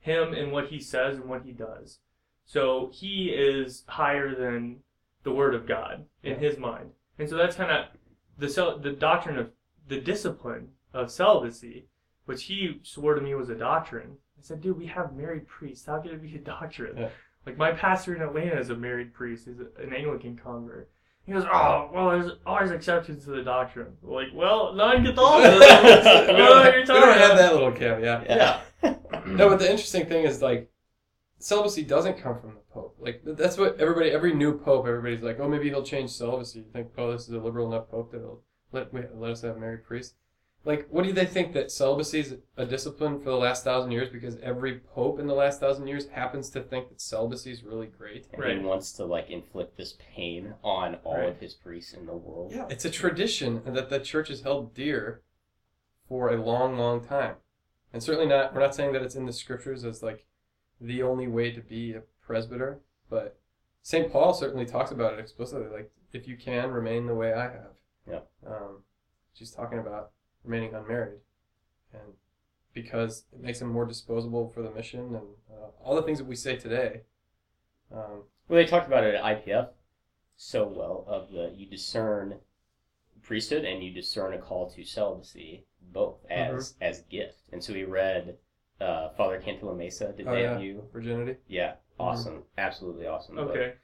him 0.00 0.32
and 0.34 0.52
what 0.52 0.68
he 0.68 0.80
says 0.80 1.16
and 1.16 1.28
what 1.28 1.42
he 1.42 1.52
does. 1.52 2.00
So 2.44 2.88
he 2.88 3.30
is 3.30 3.84
higher 3.88 4.34
than 4.34 4.82
the 5.22 5.32
word 5.32 5.54
of 5.54 5.66
God 5.66 6.06
in 6.22 6.32
Yeah. 6.32 6.38
his 6.38 6.58
mind. 6.58 6.94
And 7.18 7.28
so 7.28 7.36
that's 7.36 7.56
kind 7.56 7.70
of 7.70 7.86
the 8.38 8.78
the 8.80 8.92
doctrine 8.92 9.38
of 9.38 9.52
the 9.88 10.00
discipline 10.00 10.74
of 10.92 11.10
celibacy, 11.10 11.88
which 12.28 12.44
he 12.44 12.78
swore 12.82 13.14
to 13.14 13.22
me 13.22 13.34
was 13.34 13.48
a 13.48 13.54
doctrine. 13.54 14.18
I 14.38 14.42
said, 14.42 14.60
dude, 14.60 14.76
we 14.76 14.84
have 14.88 15.16
married 15.16 15.48
priests. 15.48 15.86
How 15.86 15.98
could 15.98 16.12
it 16.12 16.22
be 16.22 16.34
a 16.34 16.38
doctrine? 16.38 16.94
Yeah. 16.98 17.08
Like 17.46 17.56
my 17.56 17.72
pastor 17.72 18.14
in 18.14 18.20
Atlanta 18.20 18.60
is 18.60 18.68
a 18.68 18.76
married 18.76 19.14
priest. 19.14 19.46
He's 19.46 19.60
an 19.60 19.94
Anglican 19.94 20.36
convert. 20.36 20.90
He 21.24 21.32
goes, 21.32 21.44
oh, 21.50 21.88
well, 21.90 22.10
there's 22.10 22.32
always 22.44 22.70
exceptions 22.70 23.24
to 23.24 23.30
the 23.30 23.42
doctrine. 23.42 23.96
Like, 24.02 24.26
well, 24.34 24.74
non-Catholicism. 24.74 25.62
I 25.62 26.26
don't 26.26 26.38
know 26.38 26.50
what 26.50 26.72
you're 26.74 26.80
we 26.80 26.86
don't 26.86 27.18
have 27.18 27.38
that 27.38 27.54
little 27.54 27.72
caveat. 27.72 28.26
Yeah. 28.28 28.60
No, 29.26 29.48
but 29.48 29.58
the 29.58 29.70
interesting 29.70 30.06
thing 30.06 30.24
is 30.24 30.40
like 30.40 30.70
celibacy 31.38 31.82
doesn't 31.82 32.18
come 32.18 32.38
from 32.38 32.50
the 32.50 32.60
Pope. 32.72 32.96
Like 32.98 33.22
that's 33.24 33.56
what 33.56 33.80
everybody, 33.80 34.10
every 34.10 34.34
new 34.34 34.58
Pope, 34.58 34.86
everybody's 34.86 35.22
like, 35.22 35.40
oh, 35.40 35.48
maybe 35.48 35.68
he'll 35.68 35.82
change 35.82 36.10
celibacy. 36.10 36.60
You 36.60 36.66
think, 36.72 36.88
oh, 36.96 37.12
this 37.12 37.22
is 37.22 37.30
a 37.30 37.38
liberal 37.38 37.72
enough 37.72 37.90
Pope 37.90 38.12
that'll 38.12 38.42
let 38.72 38.92
let 38.94 39.30
us 39.30 39.42
have 39.42 39.58
married 39.58 39.84
priests. 39.84 40.14
Like, 40.64 40.86
what 40.90 41.04
do 41.04 41.12
they 41.12 41.24
think 41.24 41.52
that 41.54 41.70
celibacy 41.70 42.20
is 42.20 42.36
a 42.56 42.66
discipline 42.66 43.18
for 43.20 43.30
the 43.30 43.36
last 43.36 43.64
thousand 43.64 43.92
years 43.92 44.08
because 44.10 44.36
every 44.40 44.80
pope 44.80 45.18
in 45.18 45.26
the 45.26 45.34
last 45.34 45.60
thousand 45.60 45.86
years 45.86 46.08
happens 46.08 46.50
to 46.50 46.60
think 46.60 46.88
that 46.88 47.00
celibacy 47.00 47.50
is 47.52 47.62
really 47.62 47.86
great? 47.86 48.26
And 48.32 48.42
Right. 48.42 48.58
he 48.58 48.64
wants 48.64 48.92
to 48.94 49.04
like 49.04 49.30
inflict 49.30 49.76
this 49.76 49.96
pain 50.14 50.54
on 50.62 50.96
all 51.04 51.16
Right. 51.18 51.28
of 51.28 51.38
his 51.40 51.54
priests 51.54 51.94
in 51.94 52.06
the 52.06 52.16
world. 52.16 52.52
Yeah, 52.52 52.66
it's 52.68 52.84
a 52.84 52.90
tradition 52.90 53.62
that 53.64 53.88
the 53.88 54.00
church 54.00 54.28
has 54.28 54.42
held 54.42 54.74
dear 54.74 55.22
for 56.08 56.30
a 56.30 56.36
long, 56.42 56.76
long 56.76 57.04
time, 57.04 57.36
and 57.92 58.02
certainly 58.02 58.26
not. 58.28 58.52
We're 58.54 58.60
not 58.60 58.74
saying 58.74 58.92
that 58.92 59.02
it's 59.02 59.16
in 59.16 59.26
the 59.26 59.32
scriptures 59.32 59.84
as 59.84 60.02
like 60.02 60.26
the 60.80 61.02
only 61.02 61.28
way 61.28 61.50
to 61.52 61.60
be 61.60 61.94
a 61.94 62.02
presbyter, 62.20 62.80
but 63.08 63.38
Saint 63.82 64.12
Paul 64.12 64.34
certainly 64.34 64.66
talks 64.66 64.90
about 64.90 65.14
it 65.14 65.18
explicitly. 65.20 65.68
Like, 65.68 65.90
if 66.12 66.28
you 66.28 66.36
can 66.36 66.70
remain 66.72 67.06
the 67.06 67.14
way 67.14 67.32
I 67.32 67.44
have. 67.44 67.72
Yeah. 68.06 68.20
Um, 68.46 68.82
she's 69.34 69.50
talking 69.50 69.78
about 69.78 70.10
remaining 70.44 70.74
unmarried, 70.74 71.18
and 71.92 72.02
because 72.74 73.24
it 73.32 73.40
makes 73.40 73.58
them 73.58 73.68
more 73.68 73.84
disposable 73.86 74.50
for 74.50 74.62
the 74.62 74.70
mission 74.70 75.00
and 75.14 75.26
uh, 75.50 75.66
all 75.82 75.96
the 75.96 76.02
things 76.02 76.18
that 76.18 76.26
we 76.26 76.36
say 76.36 76.56
today. 76.56 77.02
Um, 77.92 78.22
Well, 78.48 78.56
they 78.62 78.66
talked 78.66 78.86
about 78.86 79.04
it 79.04 79.14
at 79.14 79.24
IPF 79.24 79.68
so 80.36 80.66
well 80.68 81.04
of 81.08 81.30
the 81.32 81.52
you 81.56 81.66
discern 81.66 82.36
priesthood 83.22 83.64
and 83.64 83.82
you 83.82 83.92
discern 83.92 84.32
a 84.34 84.38
call 84.38 84.70
to 84.70 84.84
celibacy 84.84 85.64
both 85.92 86.18
as 86.30 86.72
Mm-hmm. 86.74 86.82
as 86.84 87.00
gift. 87.10 87.42
And 87.52 87.62
so 87.64 87.72
we 87.72 87.84
read 87.84 88.36
uh, 88.80 89.08
Father 89.16 89.40
Cantalamessa. 89.44 90.16
Did 90.16 90.28
Oh, 90.28 90.32
they 90.34 90.42
yeah. 90.42 90.52
have 90.52 90.62
you? 90.62 90.84
virginity. 90.92 91.36
Yeah, 91.48 91.74
awesome, 91.98 92.44
absolutely 92.58 93.06
awesome. 93.06 93.38
Okay. 93.38 93.74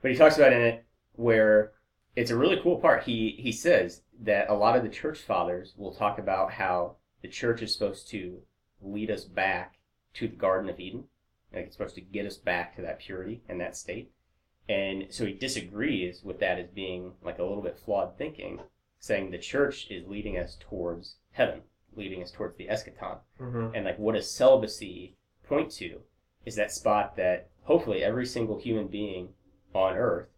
But 0.00 0.10
he 0.12 0.16
talks 0.16 0.36
about 0.36 0.52
in 0.52 0.60
it 0.60 0.84
where 1.16 1.72
it's 2.14 2.30
a 2.30 2.36
really 2.36 2.60
cool 2.62 2.76
part. 2.76 3.02
He 3.02 3.30
he 3.38 3.50
says 3.50 4.02
that 4.22 4.48
a 4.48 4.54
lot 4.54 4.76
of 4.76 4.82
the 4.82 4.88
church 4.88 5.18
fathers 5.18 5.74
will 5.76 5.94
talk 5.94 6.18
about 6.18 6.52
how 6.52 6.96
the 7.22 7.28
church 7.28 7.62
is 7.62 7.72
supposed 7.72 8.08
to 8.10 8.38
lead 8.80 9.10
us 9.10 9.24
back 9.24 9.78
to 10.14 10.28
the 10.28 10.36
Garden 10.36 10.70
of 10.70 10.78
Eden. 10.78 11.04
Like 11.52 11.66
it's 11.66 11.76
supposed 11.76 11.94
to 11.96 12.00
get 12.00 12.26
us 12.26 12.36
back 12.36 12.76
to 12.76 12.82
that 12.82 13.00
purity 13.00 13.42
and 13.48 13.60
that 13.60 13.76
state. 13.76 14.10
And 14.68 15.06
so 15.10 15.26
he 15.26 15.32
disagrees 15.32 16.22
with 16.22 16.40
that 16.40 16.58
as 16.58 16.68
being 16.68 17.12
like 17.22 17.38
a 17.38 17.44
little 17.44 17.62
bit 17.62 17.78
flawed 17.78 18.16
thinking, 18.16 18.60
saying 18.98 19.30
the 19.30 19.38
church 19.38 19.88
is 19.90 20.06
leading 20.06 20.38
us 20.38 20.56
towards 20.58 21.16
heaven, 21.32 21.62
leading 21.94 22.22
us 22.22 22.30
towards 22.30 22.56
the 22.56 22.68
eschaton. 22.68 23.18
Mm-hmm. 23.40 23.74
And 23.74 23.84
like, 23.84 23.98
what 23.98 24.14
does 24.14 24.30
celibacy 24.30 25.16
point 25.46 25.70
to? 25.72 26.00
Is 26.46 26.56
that 26.56 26.72
spot 26.72 27.16
that 27.16 27.48
hopefully 27.64 28.02
every 28.02 28.26
single 28.26 28.58
human 28.58 28.88
being 28.88 29.30
on 29.74 29.96
earth 29.96 30.28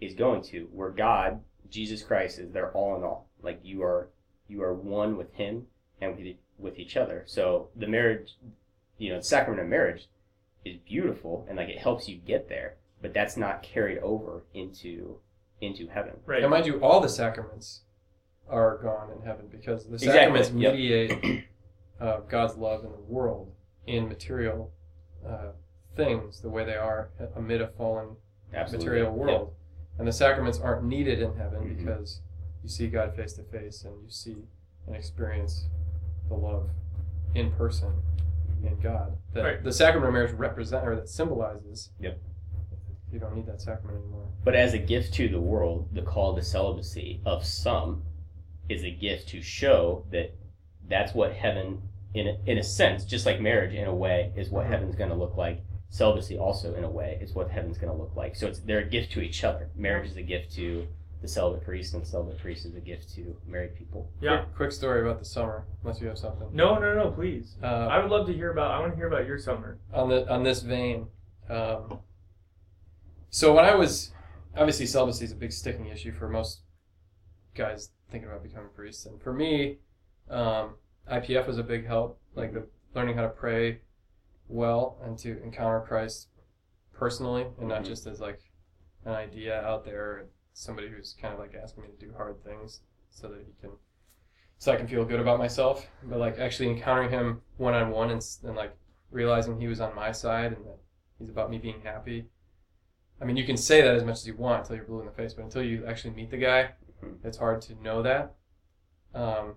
is 0.00 0.14
going 0.14 0.42
to, 0.42 0.68
where 0.72 0.90
God, 0.90 1.40
Jesus 1.74 2.02
Christ, 2.02 2.38
is 2.38 2.52
their 2.52 2.70
all 2.72 2.96
in 2.96 3.02
all. 3.02 3.28
Like 3.42 3.60
you 3.62 3.82
are, 3.82 4.08
you 4.48 4.62
are 4.62 4.72
one 4.72 5.16
with 5.16 5.34
Him 5.34 5.66
and 6.00 6.16
with, 6.16 6.24
e- 6.24 6.38
with 6.58 6.78
each 6.78 6.96
other. 6.96 7.24
So 7.26 7.68
the 7.76 7.86
marriage, 7.88 8.36
you 8.98 9.10
know, 9.10 9.18
the 9.18 9.24
sacrament 9.24 9.62
of 9.62 9.68
marriage 9.68 10.06
is 10.64 10.76
beautiful 10.88 11.44
and 11.48 11.56
like 11.58 11.68
it 11.68 11.78
helps 11.78 12.08
you 12.08 12.16
get 12.16 12.48
there, 12.48 12.76
but 13.02 13.12
that's 13.12 13.36
not 13.36 13.62
carried 13.62 13.98
over 13.98 14.44
into 14.54 15.18
into 15.60 15.88
heaven. 15.88 16.14
Right. 16.26 16.42
And 16.42 16.50
mind 16.50 16.66
you, 16.66 16.78
all 16.80 17.00
the 17.00 17.08
sacraments 17.08 17.80
are 18.48 18.78
gone 18.82 19.10
in 19.16 19.22
heaven 19.26 19.46
because 19.50 19.86
the 19.86 19.94
Exactly, 19.94 20.18
sacraments 20.18 20.50
yep. 20.50 20.72
mediate 20.74 21.44
uh, 22.00 22.20
God's 22.28 22.56
love 22.56 22.84
in 22.84 22.92
the 22.92 22.98
world 22.98 23.52
in 23.86 24.08
material 24.08 24.70
uh, 25.26 25.52
things 25.96 26.40
the 26.40 26.48
way 26.50 26.64
they 26.64 26.76
are 26.76 27.10
amid 27.36 27.62
a 27.62 27.68
fallen 27.68 28.16
Absolutely. 28.52 28.86
material 28.86 29.26
Yep. 29.28 29.52
And 29.98 30.08
the 30.08 30.12
sacraments 30.12 30.58
aren't 30.60 30.84
needed 30.84 31.20
in 31.20 31.36
heaven 31.36 31.62
Mhm. 31.64 31.76
because 31.78 32.20
you 32.62 32.68
see 32.68 32.88
God 32.88 33.14
face 33.14 33.34
to 33.34 33.42
face 33.44 33.84
and 33.84 34.02
you 34.02 34.10
see 34.10 34.36
and 34.86 34.96
experience 34.96 35.68
the 36.28 36.34
love 36.34 36.70
in 37.34 37.52
person 37.52 38.02
in 38.62 38.78
God. 38.80 39.16
That 39.32 39.42
Right. 39.44 39.62
the 39.62 39.72
sacrament 39.72 40.08
of 40.08 40.14
marriage 40.14 40.32
represent 40.32 40.86
or 40.86 40.96
that 40.96 41.08
symbolizes. 41.08 41.90
Yep. 42.00 42.18
You 43.12 43.18
don't 43.20 43.34
need 43.36 43.46
that 43.46 43.60
sacrament 43.60 43.98
anymore. 44.02 44.26
But 44.42 44.54
as 44.56 44.74
a 44.74 44.78
gift 44.78 45.14
to 45.14 45.28
the 45.28 45.40
world, 45.40 45.88
the 45.92 46.02
call 46.02 46.34
to 46.34 46.42
celibacy 46.42 47.20
of 47.24 47.44
some 47.44 48.04
is 48.68 48.82
a 48.82 48.90
gift 48.90 49.28
to 49.28 49.40
show 49.42 50.04
that 50.10 50.32
that's 50.88 51.14
what 51.14 51.32
heaven, 51.34 51.82
in 52.14 52.26
a, 52.28 52.38
in 52.46 52.58
a 52.58 52.62
sense, 52.62 53.04
just 53.04 53.26
like 53.26 53.40
marriage 53.40 53.74
in 53.74 53.86
a 53.86 53.94
way, 53.94 54.32
is 54.34 54.50
what 54.50 54.64
Mhm. 54.66 54.70
heaven's 54.70 54.96
going 54.96 55.10
to 55.10 55.16
look 55.16 55.36
like. 55.36 55.60
Celibacy 55.94 56.36
also, 56.36 56.74
in 56.74 56.82
a 56.82 56.90
way, 56.90 57.16
is 57.20 57.34
what 57.34 57.48
heaven's 57.48 57.78
going 57.78 57.92
to 57.92 57.96
look 57.96 58.16
like. 58.16 58.34
So 58.34 58.48
it's 58.48 58.58
they're 58.58 58.80
a 58.80 58.84
gift 58.84 59.12
to 59.12 59.20
each 59.20 59.44
other. 59.44 59.70
Marriage 59.76 60.10
is 60.10 60.16
a 60.16 60.22
gift 60.22 60.52
to 60.56 60.88
the 61.22 61.28
celibate 61.28 61.64
priest, 61.64 61.94
and 61.94 62.04
celibate 62.04 62.36
priest 62.38 62.66
is 62.66 62.74
a 62.74 62.80
gift 62.80 63.14
to 63.14 63.36
married 63.46 63.76
people. 63.76 64.10
Yeah. 64.20 64.38
Quick, 64.38 64.56
quick 64.56 64.72
story 64.72 65.02
about 65.02 65.20
the 65.20 65.24
summer, 65.24 65.66
unless 65.84 66.00
you 66.00 66.08
have 66.08 66.18
something. 66.18 66.48
No, 66.52 66.80
no, 66.80 66.96
no, 66.96 67.12
please. 67.12 67.54
Uh, 67.62 67.66
I 67.66 68.00
would 68.00 68.10
love 68.10 68.26
to 68.26 68.32
hear 68.32 68.50
about. 68.50 68.72
I 68.72 68.80
want 68.80 68.90
to 68.90 68.96
hear 68.96 69.06
about 69.06 69.24
your 69.24 69.38
summer. 69.38 69.78
on 69.92 70.08
the 70.08 70.28
on 70.28 70.42
this 70.42 70.62
vein. 70.62 71.06
Um, 71.48 72.00
so 73.30 73.54
when 73.54 73.64
I 73.64 73.76
was 73.76 74.10
obviously 74.56 74.86
celibacy 74.86 75.26
is 75.26 75.30
a 75.30 75.36
big 75.36 75.52
sticking 75.52 75.86
issue 75.86 76.10
for 76.10 76.28
most 76.28 76.62
guys 77.54 77.90
thinking 78.10 78.28
about 78.28 78.42
becoming 78.42 78.70
priests, 78.74 79.06
and 79.06 79.22
for 79.22 79.32
me, 79.32 79.78
um, 80.28 80.74
IPF 81.08 81.46
was 81.46 81.58
a 81.58 81.62
big 81.62 81.86
help. 81.86 82.18
Like 82.34 82.52
the 82.52 82.66
learning 82.96 83.14
how 83.14 83.22
to 83.22 83.28
pray 83.28 83.78
well 84.48 84.98
and 85.02 85.18
to 85.18 85.42
encounter 85.42 85.80
Christ 85.80 86.28
personally, 86.92 87.46
and 87.58 87.68
not 87.68 87.82
Mhm. 87.82 87.86
just 87.86 88.06
as 88.06 88.20
like 88.20 88.40
an 89.04 89.12
idea 89.12 89.60
out 89.62 89.84
there, 89.84 90.28
somebody 90.52 90.88
who's 90.88 91.14
kind 91.20 91.34
of 91.34 91.40
like 91.40 91.54
asking 91.54 91.82
me 91.82 91.90
to 91.90 91.96
do 91.96 92.12
hard 92.12 92.42
things 92.44 92.80
so 93.10 93.28
that 93.28 93.44
he 93.44 93.52
can 93.60 93.78
so 94.58 94.72
I 94.72 94.76
can 94.76 94.86
feel 94.86 95.04
good 95.04 95.20
about 95.20 95.38
myself. 95.38 95.90
But 96.04 96.18
like 96.18 96.38
actually 96.38 96.70
encountering 96.70 97.10
him 97.10 97.42
one 97.56 97.74
on 97.74 97.90
one 97.90 98.10
and 98.10 98.56
like 98.56 98.76
realizing 99.10 99.60
he 99.60 99.66
was 99.66 99.80
on 99.80 99.94
my 99.94 100.12
side 100.12 100.52
and 100.52 100.64
that 100.64 100.78
he's 101.18 101.28
about 101.28 101.50
me 101.50 101.58
being 101.58 101.82
happy. 101.82 102.30
I 103.20 103.24
mean, 103.24 103.36
you 103.36 103.44
can 103.44 103.56
say 103.56 103.82
that 103.82 103.94
as 103.94 104.04
much 104.04 104.16
as 104.16 104.26
you 104.26 104.36
want 104.36 104.60
until 104.60 104.76
you're 104.76 104.84
blue 104.84 105.00
in 105.00 105.06
the 105.06 105.12
face, 105.12 105.34
but 105.34 105.42
until 105.44 105.62
you 105.62 105.84
actually 105.86 106.14
meet 106.14 106.30
the 106.30 106.36
guy, 106.38 106.72
Mhm. 107.02 107.24
it's 107.24 107.36
hard 107.36 107.60
to 107.62 107.74
know 107.74 108.02
that. 108.02 108.34
Um, 109.12 109.56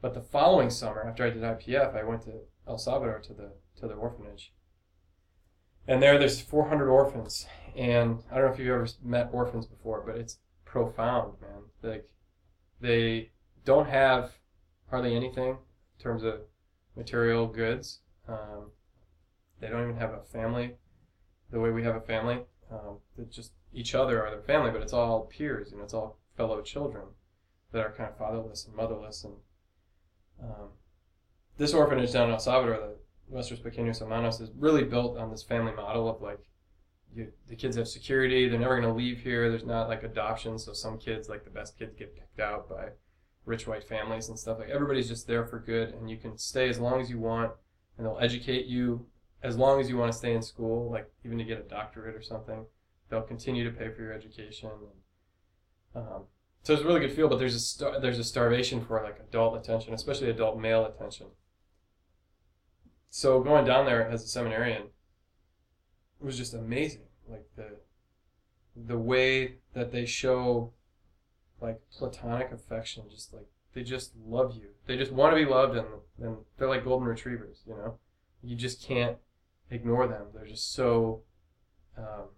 but 0.00 0.14
the 0.14 0.22
following 0.22 0.70
summer, 0.70 1.02
after 1.02 1.24
I 1.24 1.30
did 1.30 1.42
IPF, 1.42 1.94
I 1.94 2.04
went 2.04 2.22
to 2.22 2.40
El 2.66 2.78
Salvador 2.78 3.20
to 3.20 3.32
the 3.32 3.52
to 3.80 3.86
the 3.86 3.94
orphanage, 3.94 4.52
and 5.86 6.02
there, 6.02 6.18
there's 6.18 6.40
400 6.40 6.88
orphans, 6.88 7.46
and 7.76 8.22
I 8.30 8.36
don't 8.36 8.46
know 8.46 8.52
if 8.52 8.58
you've 8.58 8.68
ever 8.68 8.88
met 9.02 9.30
orphans 9.32 9.66
before, 9.66 10.02
but 10.04 10.16
it's 10.16 10.38
profound, 10.64 11.34
man. 11.40 11.62
Like 11.82 12.08
they 12.80 13.30
don't 13.64 13.88
have 13.88 14.32
hardly 14.90 15.14
anything 15.14 15.50
in 15.50 16.02
terms 16.02 16.22
of 16.22 16.40
material 16.96 17.46
goods. 17.46 18.00
Um, 18.28 18.70
they 19.60 19.68
don't 19.68 19.82
even 19.82 19.96
have 19.96 20.12
a 20.12 20.22
family 20.22 20.76
the 21.50 21.60
way 21.60 21.70
we 21.70 21.84
have 21.84 21.96
a 21.96 22.00
family. 22.00 22.40
Um, 22.70 22.98
just 23.30 23.52
each 23.72 23.94
other 23.94 24.24
are 24.24 24.30
their 24.30 24.42
family, 24.42 24.70
but 24.70 24.82
it's 24.82 24.92
all 24.92 25.26
peers, 25.26 25.70
you 25.70 25.78
know, 25.78 25.84
it's 25.84 25.94
all 25.94 26.18
fellow 26.36 26.60
children 26.62 27.04
that 27.72 27.80
are 27.80 27.92
kind 27.92 28.10
of 28.10 28.18
fatherless 28.18 28.66
and 28.66 28.74
motherless. 28.74 29.24
And 29.24 29.34
um, 30.42 30.68
this 31.56 31.74
orphanage 31.74 32.12
down 32.12 32.28
in 32.28 32.34
El 32.34 32.38
Salvador, 32.38 32.76
the 32.76 33.34
Nuestros 33.34 33.60
Pequeños 33.60 34.00
Hermanos, 34.00 34.40
is 34.40 34.50
really 34.56 34.84
built 34.84 35.18
on 35.18 35.30
this 35.30 35.42
family 35.42 35.72
model 35.72 36.08
of 36.08 36.20
like 36.20 36.40
you, 37.14 37.32
the 37.48 37.56
kids 37.56 37.76
have 37.76 37.88
security, 37.88 38.48
they're 38.48 38.58
never 38.58 38.78
going 38.78 38.88
to 38.88 38.96
leave 38.96 39.20
here. 39.20 39.48
There's 39.48 39.64
not 39.64 39.88
like 39.88 40.02
adoption, 40.02 40.58
so 40.58 40.72
some 40.72 40.98
kids, 40.98 41.28
like 41.28 41.44
the 41.44 41.50
best 41.50 41.78
kids, 41.78 41.94
get 41.98 42.14
picked 42.14 42.40
out 42.40 42.68
by 42.68 42.88
rich 43.46 43.66
white 43.66 43.84
families 43.84 44.28
and 44.28 44.38
stuff. 44.38 44.58
Like 44.58 44.68
everybody's 44.68 45.08
just 45.08 45.26
there 45.26 45.46
for 45.46 45.58
good, 45.58 45.94
and 45.94 46.10
you 46.10 46.18
can 46.18 46.36
stay 46.36 46.68
as 46.68 46.78
long 46.78 47.00
as 47.00 47.08
you 47.08 47.18
want, 47.18 47.52
and 47.96 48.06
they'll 48.06 48.18
educate 48.20 48.66
you 48.66 49.06
as 49.42 49.56
long 49.56 49.80
as 49.80 49.88
you 49.88 49.96
want 49.96 50.12
to 50.12 50.18
stay 50.18 50.34
in 50.34 50.42
school, 50.42 50.90
like 50.90 51.10
even 51.24 51.38
to 51.38 51.44
get 51.44 51.58
a 51.58 51.62
doctorate 51.62 52.14
or 52.14 52.22
something. 52.22 52.66
They'll 53.08 53.22
continue 53.22 53.64
to 53.64 53.70
pay 53.70 53.88
for 53.90 54.02
your 54.02 54.12
education. 54.12 54.70
And, 55.94 56.04
um, 56.04 56.22
so 56.64 56.72
it's 56.72 56.82
a 56.82 56.86
really 56.86 57.00
good 57.00 57.12
feel, 57.12 57.28
but 57.28 57.38
there's 57.38 57.54
a 57.54 57.60
star- 57.60 58.00
there's 58.00 58.18
a 58.18 58.24
starvation 58.24 58.84
for 58.84 59.00
like 59.02 59.20
adult 59.20 59.56
attention, 59.56 59.94
especially 59.94 60.28
adult 60.28 60.58
male 60.58 60.84
attention. 60.84 61.28
So 63.16 63.40
going 63.40 63.64
down 63.64 63.86
there 63.86 64.06
as 64.06 64.22
a 64.22 64.28
seminarian 64.28 64.82
it 66.20 66.24
was 66.24 66.36
just 66.36 66.52
amazing. 66.52 67.06
Like 67.26 67.46
the 67.56 67.78
the 68.76 68.98
way 68.98 69.54
that 69.72 69.90
they 69.90 70.04
show 70.04 70.74
like 71.58 71.80
platonic 71.90 72.52
affection, 72.52 73.04
just 73.10 73.32
like 73.32 73.46
they 73.72 73.84
just 73.84 74.12
love 74.22 74.54
you. 74.54 74.68
They 74.86 74.98
just 74.98 75.12
want 75.12 75.34
to 75.34 75.42
be 75.42 75.50
loved, 75.50 75.78
and 75.78 75.86
and 76.20 76.36
they're 76.58 76.68
like 76.68 76.84
golden 76.84 77.08
retrievers. 77.08 77.62
You 77.66 77.72
know, 77.72 77.98
you 78.42 78.54
just 78.54 78.82
can't 78.82 79.16
ignore 79.70 80.06
them. 80.06 80.26
They're 80.34 80.46
just 80.46 80.74
so. 80.74 81.22
Um, 81.96 82.28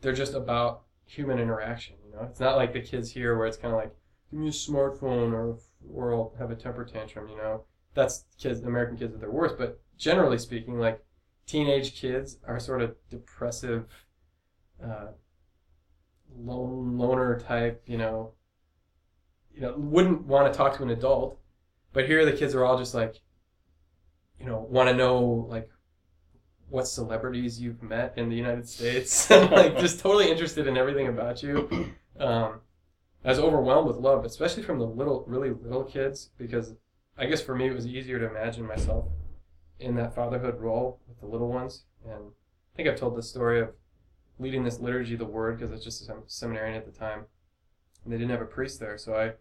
they're 0.00 0.14
just 0.14 0.32
about 0.32 0.84
human 1.04 1.38
interaction. 1.38 1.96
You 2.06 2.16
know, 2.16 2.22
it's 2.30 2.40
not 2.40 2.56
like 2.56 2.72
the 2.72 2.80
kids 2.80 3.10
here 3.10 3.36
where 3.36 3.46
it's 3.46 3.58
kind 3.58 3.74
of 3.74 3.78
like 3.78 3.94
give 4.30 4.40
me 4.40 4.48
a 4.48 4.52
smartphone 4.52 5.34
or 5.34 5.58
or 5.92 6.14
I'll 6.14 6.34
have 6.38 6.50
a 6.50 6.56
temper 6.56 6.86
tantrum. 6.86 7.28
You 7.28 7.36
know, 7.36 7.64
that's 7.94 8.24
kids, 8.38 8.60
American 8.60 8.96
kids 8.96 9.14
at 9.14 9.20
their 9.20 9.30
worst. 9.30 9.56
But 9.58 9.80
generally 9.96 10.38
speaking, 10.38 10.78
like 10.78 11.04
teenage 11.46 12.00
kids 12.00 12.38
are 12.46 12.58
sort 12.58 12.82
of 12.82 12.96
depressive, 13.10 13.86
uh, 14.82 15.08
lone 16.34 16.96
loner 16.96 17.38
type. 17.40 17.82
You 17.86 17.98
know, 17.98 18.32
you 19.54 19.60
know, 19.60 19.74
wouldn't 19.76 20.26
want 20.26 20.52
to 20.52 20.56
talk 20.56 20.76
to 20.76 20.82
an 20.82 20.90
adult. 20.90 21.38
But 21.92 22.06
here 22.06 22.24
the 22.24 22.32
kids 22.32 22.54
are 22.54 22.64
all 22.64 22.78
just 22.78 22.94
like, 22.94 23.20
you 24.40 24.46
know, 24.46 24.66
want 24.70 24.88
to 24.88 24.94
know 24.94 25.46
like 25.48 25.68
what 26.72 26.88
celebrities 26.88 27.60
you've 27.60 27.82
met 27.82 28.14
in 28.16 28.30
the 28.30 28.36
United 28.36 28.66
States, 28.66 29.28
like 29.30 29.78
just 29.78 30.00
totally 30.00 30.30
interested 30.30 30.66
in 30.66 30.78
everything 30.78 31.06
about 31.08 31.42
you. 31.42 31.68
Um, 32.18 32.60
I 33.24 33.28
was 33.28 33.38
overwhelmed 33.38 33.86
with 33.86 33.96
love, 33.96 34.24
especially 34.24 34.62
from 34.62 34.78
the 34.78 34.86
little, 34.86 35.24
really 35.28 35.50
little 35.50 35.84
kids, 35.84 36.30
because 36.38 36.74
I 37.22 37.26
guess 37.26 37.40
for 37.40 37.54
me 37.54 37.68
it 37.68 37.74
was 37.74 37.86
easier 37.86 38.18
to 38.18 38.28
imagine 38.28 38.66
myself 38.66 39.06
in 39.78 39.94
that 39.94 40.12
fatherhood 40.12 40.58
role 40.58 40.98
with 41.06 41.20
the 41.20 41.26
little 41.26 41.48
ones. 41.48 41.84
And 42.04 42.32
I 42.74 42.76
think 42.76 42.88
I've 42.88 42.98
told 42.98 43.16
the 43.16 43.22
story 43.22 43.60
of 43.60 43.70
leading 44.40 44.64
this 44.64 44.80
liturgy 44.80 45.14
the 45.14 45.24
word 45.24 45.60
because 45.60 45.72
it's 45.72 45.84
just 45.84 46.10
a 46.10 46.16
seminarian 46.26 46.76
at 46.76 46.84
the 46.84 46.90
time, 46.90 47.26
and 48.02 48.12
they 48.12 48.18
didn't 48.18 48.32
have 48.32 48.40
a 48.40 48.46
priest 48.46 48.80
there, 48.80 48.98
so 48.98 49.14
I 49.14 49.34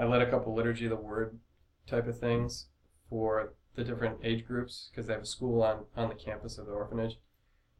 I 0.00 0.06
led 0.06 0.22
a 0.22 0.30
couple 0.30 0.54
liturgy 0.54 0.88
the 0.88 0.96
word 0.96 1.38
type 1.86 2.06
of 2.06 2.18
things 2.18 2.68
for 3.10 3.52
the 3.74 3.84
different 3.84 4.20
age 4.24 4.46
groups 4.46 4.88
because 4.90 5.06
they 5.06 5.12
have 5.12 5.22
a 5.22 5.26
school 5.26 5.62
on 5.62 5.84
on 5.94 6.08
the 6.08 6.14
campus 6.14 6.56
of 6.56 6.64
the 6.64 6.72
orphanage, 6.72 7.18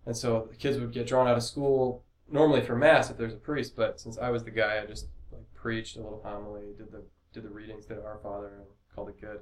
and 0.04 0.14
so 0.14 0.46
the 0.50 0.56
kids 0.56 0.78
would 0.78 0.92
get 0.92 1.06
drawn 1.06 1.28
out 1.28 1.38
of 1.38 1.42
school 1.42 2.04
normally 2.30 2.60
for 2.60 2.76
mass 2.76 3.10
if 3.10 3.16
there's 3.16 3.32
a 3.32 3.36
priest, 3.36 3.75
but 3.75 4.00
since 4.00 4.18
I 4.18 4.28
was 4.28 4.44
the 4.44 4.50
guy, 4.50 4.82
I 4.82 4.86
just 4.86 5.06
like 5.32 5.46
preached 5.54 5.96
a 5.96 6.02
little 6.02 6.20
homily, 6.22 6.75
did 6.76 6.92
the 6.92 7.04
did 7.32 7.42
the 7.42 7.48
readings, 7.48 7.86
did 7.86 7.98
Our 7.98 8.18
Father, 8.22 8.52
and 8.56 8.66
called 8.97 9.11
it 9.11 9.21
good. 9.21 9.41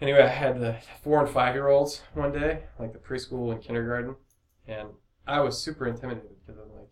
Anyway, 0.00 0.20
I 0.20 0.26
had 0.26 0.60
the 0.60 0.76
four 1.02 1.20
and 1.20 1.28
five 1.28 1.54
year 1.54 1.68
olds 1.68 2.02
one 2.12 2.32
day, 2.32 2.64
like 2.78 2.92
the 2.92 2.98
preschool 2.98 3.50
and 3.50 3.62
kindergarten, 3.62 4.16
and 4.66 4.88
I 5.26 5.40
was 5.40 5.56
super 5.56 5.86
intimidated 5.86 6.36
because 6.44 6.60
I'm 6.60 6.76
like, 6.76 6.90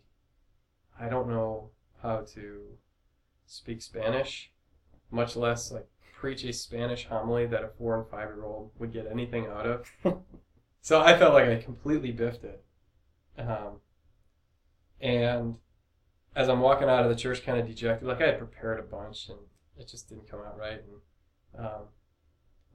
I 0.99 1.07
don't 1.09 1.29
know 1.29 1.69
how 2.01 2.25
to 2.33 2.61
speak 3.45 3.83
Spanish, 3.83 4.51
much 5.11 5.35
less 5.35 5.71
like 5.71 5.87
preach 6.15 6.43
a 6.43 6.53
Spanish 6.53 7.05
homily 7.05 7.45
that 7.45 7.63
a 7.63 7.69
four 7.77 7.99
and 7.99 8.09
five 8.09 8.29
year 8.29 8.43
old 8.43 8.71
would 8.79 8.91
get 8.91 9.05
anything 9.11 9.45
out 9.45 9.67
of. 9.67 9.91
so 10.81 11.01
I 11.01 11.17
felt 11.19 11.33
like 11.33 11.47
I 11.47 11.57
completely 11.57 12.11
biffed 12.11 12.43
it. 12.43 12.63
Um, 13.37 13.81
and 14.99 15.55
as 16.35 16.49
I'm 16.49 16.61
walking 16.61 16.89
out 16.89 17.03
of 17.03 17.09
the 17.09 17.15
church, 17.15 17.45
kind 17.45 17.59
of 17.59 17.67
dejected, 17.67 18.07
like 18.07 18.21
I 18.21 18.27
had 18.27 18.39
prepared 18.39 18.79
a 18.79 18.83
bunch 18.83 19.29
and 19.29 19.37
it 19.77 19.87
just 19.87 20.09
didn't 20.09 20.29
come 20.29 20.39
out 20.39 20.57
right. 20.57 20.81
And 21.55 21.65
um, 21.65 21.81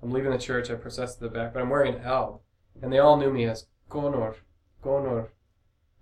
I'm 0.03 0.11
leaving 0.11 0.31
the 0.31 0.39
church. 0.39 0.71
I 0.71 0.75
process 0.75 1.15
to 1.17 1.21
the 1.21 1.29
back, 1.29 1.53
but 1.53 1.63
I'm 1.63 1.71
wearing 1.71 1.95
an 1.95 2.03
alb, 2.03 2.41
and 2.83 2.93
they 2.93 2.99
all 2.99 3.17
knew 3.17 3.33
me 3.33 3.45
as 3.45 3.67
Gonor, 3.91 4.37
Gonor. 4.83 5.29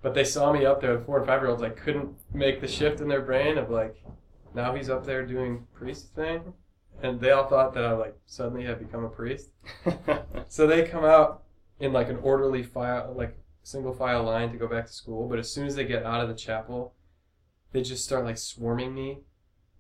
But 0.00 0.14
they 0.14 0.24
saw 0.24 0.52
me 0.52 0.64
up 0.64 0.80
there, 0.80 0.96
the 0.96 1.04
four 1.04 1.18
and 1.18 1.26
five 1.26 1.42
year 1.42 1.50
olds. 1.50 1.62
I 1.62 1.70
couldn't 1.70 2.16
make 2.32 2.60
the 2.60 2.68
shift 2.68 3.00
in 3.00 3.08
their 3.08 3.22
brain 3.22 3.58
of 3.58 3.70
like, 3.70 3.96
now 4.54 4.74
he's 4.74 4.88
up 4.88 5.04
there 5.04 5.26
doing 5.26 5.66
priest 5.74 6.14
thing, 6.14 6.52
and 7.02 7.20
they 7.20 7.32
all 7.32 7.48
thought 7.48 7.74
that 7.74 7.84
I 7.84 7.92
like 7.92 8.16
suddenly 8.26 8.64
had 8.64 8.78
become 8.78 9.04
a 9.04 9.08
priest. 9.08 9.50
so 10.48 10.66
they 10.66 10.84
come 10.84 11.04
out 11.04 11.42
in 11.80 11.92
like 11.92 12.08
an 12.08 12.18
orderly 12.22 12.62
file, 12.62 13.12
like 13.16 13.36
single 13.62 13.92
file 13.92 14.22
line 14.22 14.52
to 14.52 14.58
go 14.58 14.68
back 14.68 14.86
to 14.86 14.92
school. 14.92 15.28
But 15.28 15.38
as 15.38 15.50
soon 15.50 15.66
as 15.66 15.74
they 15.74 15.84
get 15.84 16.04
out 16.04 16.20
of 16.20 16.28
the 16.28 16.34
chapel, 16.34 16.94
they 17.72 17.82
just 17.82 18.04
start 18.04 18.24
like 18.24 18.38
swarming 18.38 18.94
me, 18.94 19.20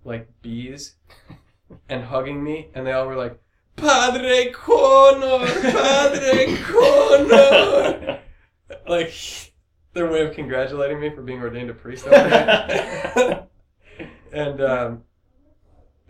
like 0.08 0.28
bees, 0.42 0.96
and 1.88 2.04
hugging 2.04 2.42
me, 2.42 2.68
and 2.74 2.86
they 2.86 2.92
all 2.92 3.06
were 3.06 3.16
like, 3.16 3.40
"Padre 3.76 4.50
Conor, 4.50 5.46
Padre 5.46 6.56
Conor," 6.56 8.20
like 8.88 9.12
their 9.92 10.10
way 10.10 10.26
of 10.26 10.34
congratulating 10.34 11.00
me 11.00 11.10
for 11.10 11.22
being 11.22 11.40
ordained 11.40 11.70
a 11.70 11.74
priest. 11.74 12.06
and 14.32 14.60
um, 14.60 15.04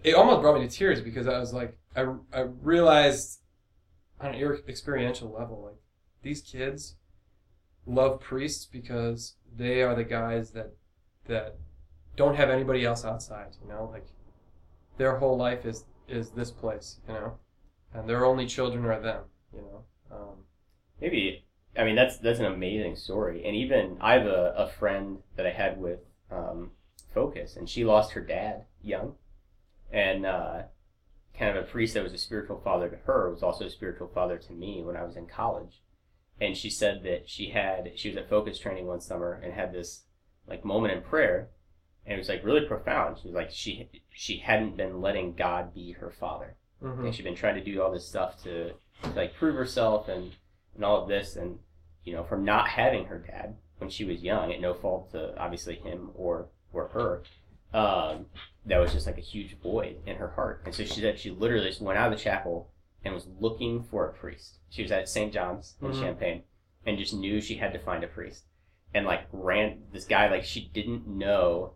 it 0.03 0.15
almost 0.15 0.41
brought 0.41 0.61
me 0.61 0.67
to 0.67 0.75
tears 0.75 1.01
because 1.01 1.27
I 1.27 1.39
was 1.39 1.53
like, 1.53 1.77
I, 1.97 2.07
I 2.33 2.41
realized 2.63 3.41
on 4.21 4.35
an 4.35 4.59
experiential 4.69 5.33
level, 5.33 5.65
like 5.65 5.81
these 6.23 6.41
kids 6.41 6.97
love 7.87 8.21
priests 8.21 8.67
because 8.67 9.35
they 9.57 9.83
are 9.83 9.95
the 9.95 10.05
guys 10.05 10.53
that 10.53 10.75
that 11.27 11.57
don't 12.19 12.35
have 12.35 12.51
anybody 12.51 12.85
else 12.85 13.05
outside. 13.05 13.57
You 13.63 13.69
know, 13.71 13.89
like 13.91 14.07
their 14.99 15.17
whole 15.17 15.39
life 15.39 15.65
is 15.65 15.87
is 16.07 16.31
this 16.31 16.51
place. 16.51 17.01
You 17.09 17.15
know, 17.15 17.39
and 17.95 18.07
their 18.07 18.27
only 18.27 18.47
children 18.47 18.85
are 18.85 19.01
them. 19.01 19.25
You 19.55 19.63
know. 19.63 19.85
Um, 20.11 20.45
Maybe 21.01 21.45
I 21.77 21.85
mean 21.85 21.95
that's 21.95 22.19
that's 22.19 22.41
an 22.41 22.47
amazing 22.47 22.97
story, 22.97 23.45
and 23.47 23.55
even 23.55 23.99
I 24.01 24.15
have 24.15 24.27
a, 24.27 24.55
a 24.57 24.69
friend 24.69 25.19
that 25.37 25.47
I 25.47 25.53
had 25.53 25.81
with 25.81 26.01
um, 26.31 26.73
Focus, 27.15 27.57
and 27.57 27.69
she 27.69 27.85
lost 27.85 28.13
her 28.13 28.21
dad 28.21 28.65
young, 28.83 29.15
and 29.93 30.27
uh, 30.27 30.63
kind 31.39 31.57
of 31.57 31.65
a 31.65 31.67
priest 31.67 31.95
that 31.95 32.03
was 32.03 32.13
a 32.13 32.19
spiritual 32.19 32.61
father 32.65 32.89
to 32.89 32.97
her 33.07 33.31
was 33.31 33.43
also 33.43 33.67
a 33.67 33.71
spiritual 33.71 34.09
father 34.09 34.39
to 34.39 34.53
me 34.53 34.83
when 34.83 34.97
I 34.97 35.05
was 35.05 35.17
in 35.17 35.27
college, 35.27 35.83
and 36.41 36.57
she 36.57 36.71
said 36.71 37.05
that 37.05 37.29
she 37.29 37.51
had 37.51 37.93
she 37.95 38.09
was 38.09 38.17
at 38.17 38.29
Focus 38.29 38.59
training 38.59 38.87
one 38.87 39.01
summer 39.01 39.41
and 39.43 39.53
had 39.53 39.73
this 39.73 40.03
like 40.49 40.65
moment 40.65 40.95
in 40.95 41.03
prayer, 41.03 41.51
and 42.09 42.15
it 42.15 42.19
was 42.19 42.29
like 42.31 42.43
really 42.45 42.67
profound. 42.67 43.19
She 43.19 43.29
was 43.29 43.35
like 43.35 43.51
she 43.51 43.89
she 44.11 44.39
hadn't 44.39 44.77
been 44.77 45.01
letting 45.03 45.35
God 45.35 45.75
be 45.75 45.93
her 45.93 46.11
father, 46.11 46.57
mhm. 46.83 47.05
and 47.05 47.15
she'd 47.15 47.23
been 47.23 47.35
trying 47.37 47.57
to 47.57 47.65
do 47.65 47.83
all 47.83 47.93
this 47.93 48.09
stuff 48.09 48.43
to, 48.45 48.73
to 49.03 49.11
like 49.15 49.35
prove 49.35 49.55
herself 49.55 50.09
and 50.09 50.33
and 50.75 50.85
all 50.85 51.03
of 51.03 51.09
this 51.09 51.37
and 51.37 51.59
you 52.05 52.15
know 52.15 52.25
from 52.25 52.45
not 52.45 52.69
having 52.69 53.05
her 53.07 53.19
dad 53.19 53.57
when 53.79 53.91
she 53.91 54.05
was 54.05 54.23
young 54.23 54.53
at 54.53 54.61
no 54.61 54.73
fault 54.73 55.11
to 55.13 55.37
obviously 55.39 55.77
him 55.77 56.11
or 56.15 56.47
or 56.73 56.89
her 56.89 57.23
um, 57.75 58.27
that 58.65 58.79
was 58.79 58.93
just 58.93 59.07
like 59.07 59.19
a 59.19 59.23
huge 59.23 59.59
void 59.61 59.97
in 60.07 60.17
her 60.17 60.29
heart 60.31 60.63
and 60.65 60.75
so 60.75 60.85
she 60.85 61.01
said 61.01 61.19
she 61.19 61.31
literally 61.31 61.69
just 61.69 61.83
went 61.83 61.99
out 61.99 62.11
of 62.11 62.19
the 62.19 62.23
chapel 62.25 62.71
and 63.05 63.13
was 63.13 63.27
looking 63.41 63.83
for 63.83 64.07
a 64.09 64.13
priest 64.13 64.59
she 64.71 64.83
was 64.83 64.91
at 64.93 65.09
st 65.09 65.33
john's 65.33 65.75
in 65.83 65.89
Mhm. 65.91 66.01
champaign 66.01 66.43
and 66.87 66.97
just 66.99 67.13
knew 67.13 67.41
she 67.41 67.57
had 67.57 67.73
to 67.73 67.79
find 67.79 68.03
a 68.05 68.09
priest 68.09 68.45
and 68.95 69.05
like 69.05 69.27
ran 69.33 69.83
this 69.93 70.05
guy 70.07 70.31
like 70.31 70.45
she 70.45 70.71
didn't 70.73 71.07
know 71.07 71.75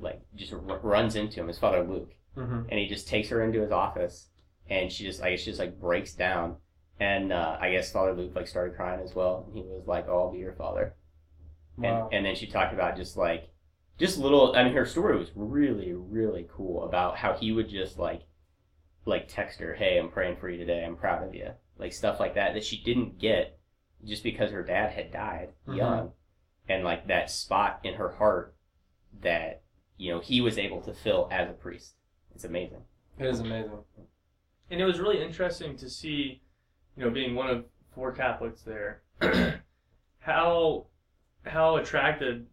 like 0.00 0.20
just 0.36 0.52
r- 0.52 0.60
runs 0.82 1.16
into 1.16 1.40
him. 1.40 1.48
His 1.48 1.58
father 1.58 1.82
luke. 1.82 2.12
Mhm. 2.36 2.66
and 2.70 2.78
he 2.78 2.86
just 2.86 3.08
takes 3.08 3.28
her 3.30 3.42
into 3.42 3.60
his 3.60 3.72
office 3.72 4.28
and 4.68 4.90
she 4.92 5.02
just 5.04 5.20
I 5.22 5.30
guess 5.30 5.40
she 5.40 5.46
just 5.50 5.58
like 5.58 5.80
breaks 5.80 6.14
down. 6.14 6.56
And 7.00 7.32
uh, 7.32 7.56
I 7.60 7.70
guess 7.72 7.90
Father 7.90 8.12
Luke 8.12 8.32
like 8.36 8.46
started 8.46 8.76
crying 8.76 9.00
as 9.02 9.14
well. 9.14 9.44
And 9.48 9.56
he 9.56 9.62
was 9.62 9.86
like 9.86 10.06
oh 10.08 10.26
I'll 10.26 10.32
be 10.32 10.38
your 10.38 10.52
father. 10.52 10.94
Wow. 11.76 12.04
and 12.08 12.14
and 12.14 12.26
then 12.26 12.34
she 12.36 12.46
talked 12.46 12.72
about 12.74 12.96
just 12.96 13.16
like 13.16 13.48
just 13.98 14.18
little 14.18 14.54
I 14.54 14.64
mean 14.64 14.74
her 14.74 14.86
story 14.86 15.16
was 15.18 15.30
really 15.34 15.92
really 15.94 16.46
cool 16.54 16.84
about 16.84 17.16
how 17.16 17.32
he 17.32 17.52
would 17.52 17.68
just 17.68 17.98
like 17.98 18.22
like 19.06 19.26
text 19.28 19.58
her 19.60 19.74
hey 19.74 19.98
I'm 19.98 20.10
praying 20.10 20.36
for 20.36 20.48
you 20.48 20.58
today. 20.58 20.84
I'm 20.84 20.96
proud 20.96 21.26
of 21.26 21.34
you. 21.34 21.50
Like 21.78 21.92
stuff 21.92 22.20
like 22.20 22.34
that 22.36 22.54
that 22.54 22.64
she 22.64 22.82
didn't 22.82 23.18
get 23.18 23.58
just 24.04 24.22
because 24.22 24.50
her 24.52 24.62
dad 24.62 24.92
had 24.92 25.10
died 25.10 25.48
Mhm. 25.66 25.76
young. 25.76 26.12
And 26.68 26.84
like 26.84 27.08
that 27.08 27.30
spot 27.30 27.80
in 27.82 27.94
her 27.94 28.10
heart 28.12 28.54
that 29.22 29.62
you 30.00 30.10
know 30.12 30.18
he 30.20 30.40
was 30.40 30.56
able 30.58 30.80
to 30.80 30.92
fill 30.94 31.28
as 31.30 31.48
a 31.48 31.52
priest 31.52 31.94
it's 32.34 32.44
amazing 32.44 32.82
It 33.18 33.26
is 33.26 33.40
amazing. 33.40 33.78
and 34.70 34.80
it 34.80 34.84
was 34.84 34.98
really 34.98 35.22
interesting 35.22 35.76
to 35.76 35.90
see, 35.90 36.40
you 36.96 37.04
know, 37.04 37.10
being 37.10 37.34
one 37.34 37.50
of 37.50 37.64
four 37.94 38.12
Catholics 38.12 38.62
there, 38.62 39.02
how 40.20 40.86
how 41.44 41.76
attracted 41.76 42.46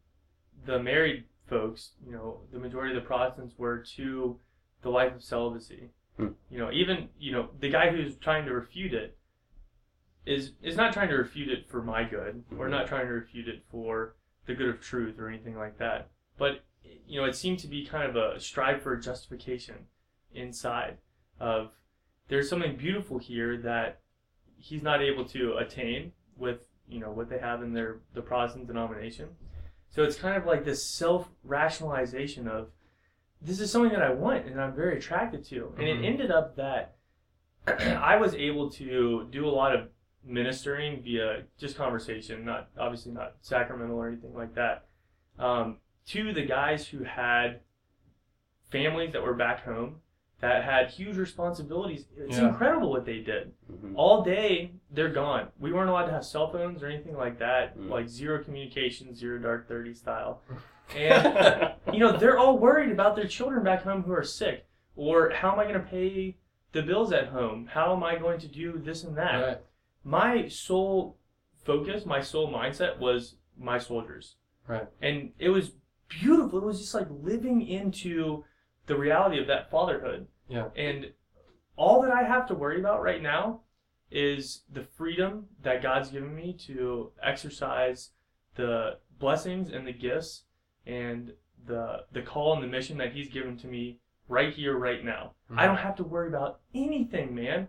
the 0.65 0.79
married 0.79 1.25
folks, 1.47 1.91
you 2.05 2.12
know, 2.12 2.41
the 2.51 2.60
majority 2.60 2.95
of 2.95 3.01
the 3.01 3.07
Protestants 3.07 3.55
were 3.57 3.79
to 3.95 4.39
the 4.81 4.89
life 4.89 5.13
of 5.15 5.23
celibacy. 5.23 5.89
Hmm. 6.17 6.29
You 6.49 6.57
know, 6.60 6.71
even 6.71 7.10
you 7.19 7.31
know 7.31 7.49
the 7.60 7.69
guy 7.69 7.89
who's 7.91 8.15
trying 8.17 8.45
to 8.45 8.53
refute 8.53 8.93
it 8.93 9.17
is 10.25 10.51
is 10.62 10.75
not 10.75 10.91
trying 10.93 11.10
to 11.10 11.15
refute 11.15 11.49
it 11.49 11.69
for 11.69 11.81
my 11.81 12.03
good. 12.03 12.43
We're 12.51 12.67
Mhm. 12.67 12.71
not 12.71 12.88
trying 12.88 13.07
to 13.07 13.13
refute 13.13 13.47
it 13.47 13.63
for 13.69 14.15
the 14.47 14.55
good 14.55 14.69
of 14.69 14.81
truth 14.81 15.19
or 15.19 15.29
anything 15.29 15.55
like 15.55 15.77
that. 15.77 16.10
But 16.38 16.63
you 17.08 17.19
know, 17.19 17.26
it 17.28 17.36
seemed 17.36 17.60
to 17.60 17.67
be 17.67 17.86
kind 17.86 18.10
of 18.10 18.15
a 18.15 18.39
strive 18.39 18.82
for 18.82 18.95
justification 18.97 19.76
inside 20.34 20.97
of 21.39 21.71
there's 22.28 22.50
something 22.50 22.76
beautiful 22.76 23.17
here 23.17 23.58
that 23.58 24.02
he's 24.58 24.82
not 24.82 25.02
able 25.02 25.23
to 25.26 25.56
attain 25.58 26.12
with 26.36 26.60
you 26.89 27.00
know 27.00 27.12
what 27.12 27.30
they 27.30 27.39
have 27.39 27.62
in 27.63 27.73
their 27.73 28.00
the 28.13 28.21
Protestant 28.21 28.67
denomination. 28.67 29.30
So 29.89 30.04
it's 30.04 30.15
kind 30.15 30.38
of 30.38 30.45
like 30.45 30.65
this 30.65 30.86
self 30.86 31.30
rationalization 31.43 32.47
of 32.47 32.69
this 33.41 33.60
is 33.60 33.71
something 33.71 33.91
that 33.91 34.02
I 34.02 34.12
want 34.12 34.45
and 34.47 34.60
I'm 34.60 34.76
very 34.76 34.97
attracted 34.97 35.45
to. 35.45 35.73
And 35.78 35.88
Mhm. 35.88 36.00
it 36.00 36.06
ended 36.06 36.32
up 36.32 36.56
that 36.56 36.95
I 37.67 38.17
was 38.17 38.34
able 38.34 38.69
to 38.71 39.28
do 39.32 39.47
a 39.47 39.50
lot 39.52 39.76
of 39.76 39.89
ministering 40.23 41.02
via 41.04 41.43
just 41.58 41.78
conversation, 41.78 42.43
not 42.43 42.69
obviously 42.78 43.12
not 43.12 43.36
sacramental 43.41 43.97
or 43.97 44.08
anything 44.08 44.34
like 44.34 44.54
that, 44.56 44.86
um, 45.39 45.80
to 46.08 46.34
the 46.34 46.43
guys 46.46 46.88
who 46.88 47.04
had 47.04 47.62
families 48.72 49.13
that 49.13 49.24
were 49.24 49.34
back 49.34 49.63
home 49.63 49.98
that 50.39 50.63
had 50.63 50.89
huge 50.89 51.17
responsibilities. 51.17 52.06
It's 52.15 52.38
Yeah. 52.38 52.50
incredible 52.50 52.91
what 52.91 53.06
they 53.06 53.20
did. 53.22 53.54
Mhm. 53.72 53.93
All 53.96 54.24
day, 54.24 54.74
they're 54.91 55.10
gone. 55.10 55.52
We 55.58 55.74
weren't 55.74 55.89
allowed 55.89 56.06
to 56.06 56.12
have 56.12 56.24
cell 56.26 56.52
phones 56.52 56.84
or 56.84 56.88
anything 56.88 57.15
like 57.17 57.39
that. 57.39 57.76
Mm. 57.78 57.89
Like 57.89 58.08
zero 58.08 58.43
communication, 58.43 59.15
zero 59.15 59.39
dark 59.39 59.67
thirty 59.67 59.93
style. 59.93 60.41
And 60.96 61.74
you 61.91 62.00
know, 62.00 62.15
they're 62.15 62.38
all 62.39 62.58
worried 62.60 62.91
about 62.91 63.17
their 63.17 63.28
children 63.28 63.62
back 63.62 63.82
home 63.84 64.04
who 64.04 64.13
are 64.13 64.24
sick, 64.24 64.65
or 64.96 65.32
how 65.32 65.52
am 65.52 65.60
I 65.60 65.63
going 65.63 65.74
to 65.76 65.82
pay 65.86 66.38
the 66.72 66.82
bills 66.82 67.12
at 67.12 67.28
home? 67.28 67.65
How 67.65 67.93
am 67.93 68.06
I 68.06 68.15
going 68.15 68.39
to 68.39 68.48
do 68.48 68.78
this 68.78 69.04
and 69.04 69.17
that? 69.17 69.36
Right. 69.46 69.58
My 70.06 70.48
sole 70.48 71.17
focus, 71.65 72.06
my 72.06 72.22
sole 72.22 72.50
mindset 72.50 73.00
was 73.00 73.36
my 73.58 73.78
soldiers. 73.80 74.38
Right. 74.65 74.88
And 75.02 75.34
it 75.39 75.50
was 75.50 75.76
beautiful. 76.08 76.60
It 76.60 76.65
was 76.65 76.80
just 76.80 76.93
like 76.93 77.08
living 77.10 77.65
into 77.67 78.43
the 78.86 78.98
reality 78.98 79.39
of 79.39 79.48
that 79.48 79.70
fatherhood. 79.70 80.28
Yeah. 80.50 80.70
And 80.76 81.12
all 81.76 82.02
that 82.02 82.12
I 82.12 82.24
have 82.24 82.48
to 82.48 82.56
worry 82.56 82.80
about 82.80 83.02
right 83.02 83.22
now 83.22 83.62
is 84.10 84.63
the 84.72 84.84
freedom 84.84 85.46
that 85.63 85.82
God's 85.82 86.10
given 86.10 86.34
me 86.36 86.54
to 86.67 87.12
exercise 87.22 88.12
the 88.56 88.98
blessings 89.20 89.70
and 89.70 89.86
the 89.86 89.93
gifts 89.93 90.43
and 90.86 91.34
the 91.65 92.04
the 92.13 92.22
call 92.22 92.54
and 92.54 92.63
the 92.63 92.67
mission 92.67 92.98
that 92.98 93.12
he's 93.12 93.30
given 93.30 93.58
to 93.58 93.67
me 93.67 94.00
right 94.30 94.54
here 94.54 94.78
right 94.78 95.04
now. 95.04 95.34
Mm-hmm. 95.50 95.60
I 95.60 95.65
don't 95.65 95.78
have 95.78 95.96
to 95.98 96.04
worry 96.04 96.30
about 96.30 96.62
anything, 96.74 97.36
man. 97.36 97.67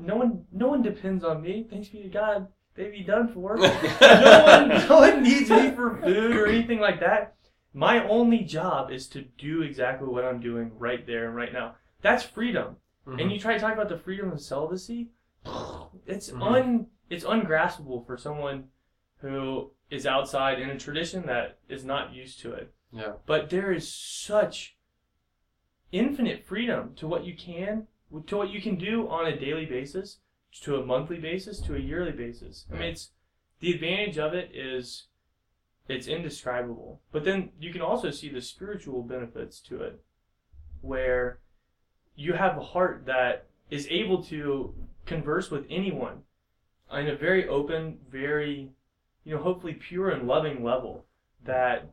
No 0.00 0.16
one 0.16 0.44
no 0.52 0.66
one 0.66 0.82
depends 0.82 1.22
on 1.22 1.42
me. 1.42 1.66
Thanks 1.70 1.88
be 1.88 2.02
to 2.02 2.08
God. 2.08 2.48
They 2.74 2.90
be 2.90 3.02
done 3.04 3.32
for. 3.32 3.56
no 4.00 4.42
one 4.44 4.68
no 4.88 4.98
one 4.98 5.22
needs 5.22 5.48
me 5.48 5.70
for 5.70 5.96
food 6.02 6.36
or 6.36 6.46
anything 6.46 6.80
like 6.80 7.00
that. 7.00 7.36
My 7.76 8.02
only 8.08 8.38
job 8.42 8.90
is 8.90 9.06
to 9.08 9.20
do 9.20 9.60
exactly 9.60 10.08
what 10.08 10.24
I'm 10.24 10.40
doing 10.40 10.72
right 10.78 11.06
there 11.06 11.26
and 11.26 11.36
right 11.36 11.52
now. 11.52 11.76
That's 12.00 12.24
freedom. 12.24 12.76
Mhm. 13.06 13.20
And 13.20 13.30
you 13.30 13.38
try 13.38 13.52
to 13.52 13.60
talk 13.60 13.74
about 13.74 13.90
the 13.90 13.98
freedom 13.98 14.32
of 14.32 14.40
celibacy, 14.40 15.10
it's 16.06 16.30
Mhm. 16.30 16.42
un 16.42 16.86
it's 17.10 17.24
ungraspable 17.24 18.04
for 18.06 18.16
someone 18.16 18.70
who 19.18 19.72
is 19.90 20.06
outside 20.06 20.58
in 20.58 20.70
a 20.70 20.78
tradition 20.78 21.26
that 21.26 21.58
is 21.68 21.84
not 21.84 22.14
used 22.14 22.40
to 22.40 22.52
it. 22.54 22.74
Yeah. 22.92 23.16
But 23.26 23.50
there 23.50 23.70
is 23.72 23.92
such 23.94 24.78
infinite 25.92 26.44
freedom 26.44 26.94
to 26.94 27.06
what 27.06 27.24
you 27.24 27.36
can 27.36 27.88
to 28.26 28.36
what 28.38 28.48
you 28.50 28.62
can 28.62 28.76
do 28.76 29.06
on 29.08 29.26
a 29.26 29.38
daily 29.38 29.66
basis, 29.66 30.20
to 30.62 30.76
a 30.76 30.86
monthly 30.86 31.18
basis, 31.18 31.60
to 31.60 31.74
a 31.76 31.78
yearly 31.78 32.12
basis. 32.12 32.66
I 32.70 32.74
mean, 32.74 32.82
it's 32.92 33.12
the 33.58 33.74
advantage 33.74 34.16
of 34.16 34.32
it 34.32 34.54
is 34.54 35.08
it's 35.88 36.06
indescribable. 36.06 37.00
But 37.12 37.24
then 37.24 37.50
you 37.60 37.72
can 37.72 37.82
also 37.82 38.10
see 38.10 38.28
the 38.28 38.40
spiritual 38.40 39.02
benefits 39.02 39.60
to 39.62 39.82
it, 39.82 40.00
where 40.80 41.38
you 42.14 42.32
have 42.32 42.56
a 42.56 42.62
heart 42.62 43.04
that 43.06 43.46
is 43.70 43.86
able 43.90 44.22
to 44.24 44.74
converse 45.04 45.50
with 45.50 45.66
anyone 45.68 46.22
in 46.92 47.08
a 47.08 47.16
very 47.16 47.48
open, 47.48 47.98
very, 48.10 48.70
you 49.24 49.34
know, 49.34 49.42
hopefully 49.42 49.74
pure 49.74 50.10
and 50.10 50.26
loving 50.26 50.62
level 50.62 51.04
that 51.44 51.90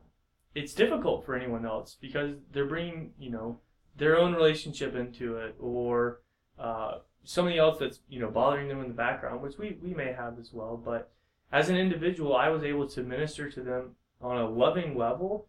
it's 0.54 0.72
difficult 0.72 1.24
for 1.24 1.34
anyone 1.34 1.66
else 1.66 1.96
because 2.00 2.36
they're 2.52 2.66
bringing, 2.66 3.12
you 3.18 3.30
know, 3.30 3.58
their 3.96 4.16
own 4.16 4.34
relationship 4.34 4.94
into 4.94 5.36
it 5.36 5.54
or 5.60 6.20
uh, 6.58 6.98
something 7.24 7.58
else 7.58 7.78
that's, 7.78 8.00
you 8.08 8.20
know, 8.20 8.30
bothering 8.30 8.68
them 8.68 8.80
in 8.80 8.88
the 8.88 8.94
background, 8.94 9.40
which 9.40 9.58
we, 9.58 9.76
we 9.82 9.94
may 9.94 10.12
have 10.12 10.38
as 10.38 10.52
well. 10.52 10.76
But 10.76 11.10
as 11.54 11.68
an 11.68 11.76
individual, 11.76 12.34
I 12.34 12.48
was 12.48 12.64
able 12.64 12.88
to 12.88 13.02
minister 13.04 13.48
to 13.48 13.60
them 13.60 13.94
on 14.20 14.38
a 14.38 14.50
loving 14.50 14.98
level, 14.98 15.46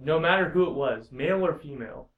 no 0.00 0.18
matter 0.18 0.48
who 0.48 0.64
it 0.64 0.72
was, 0.72 1.12
male 1.12 1.44
or 1.44 1.54
female, 1.54 2.08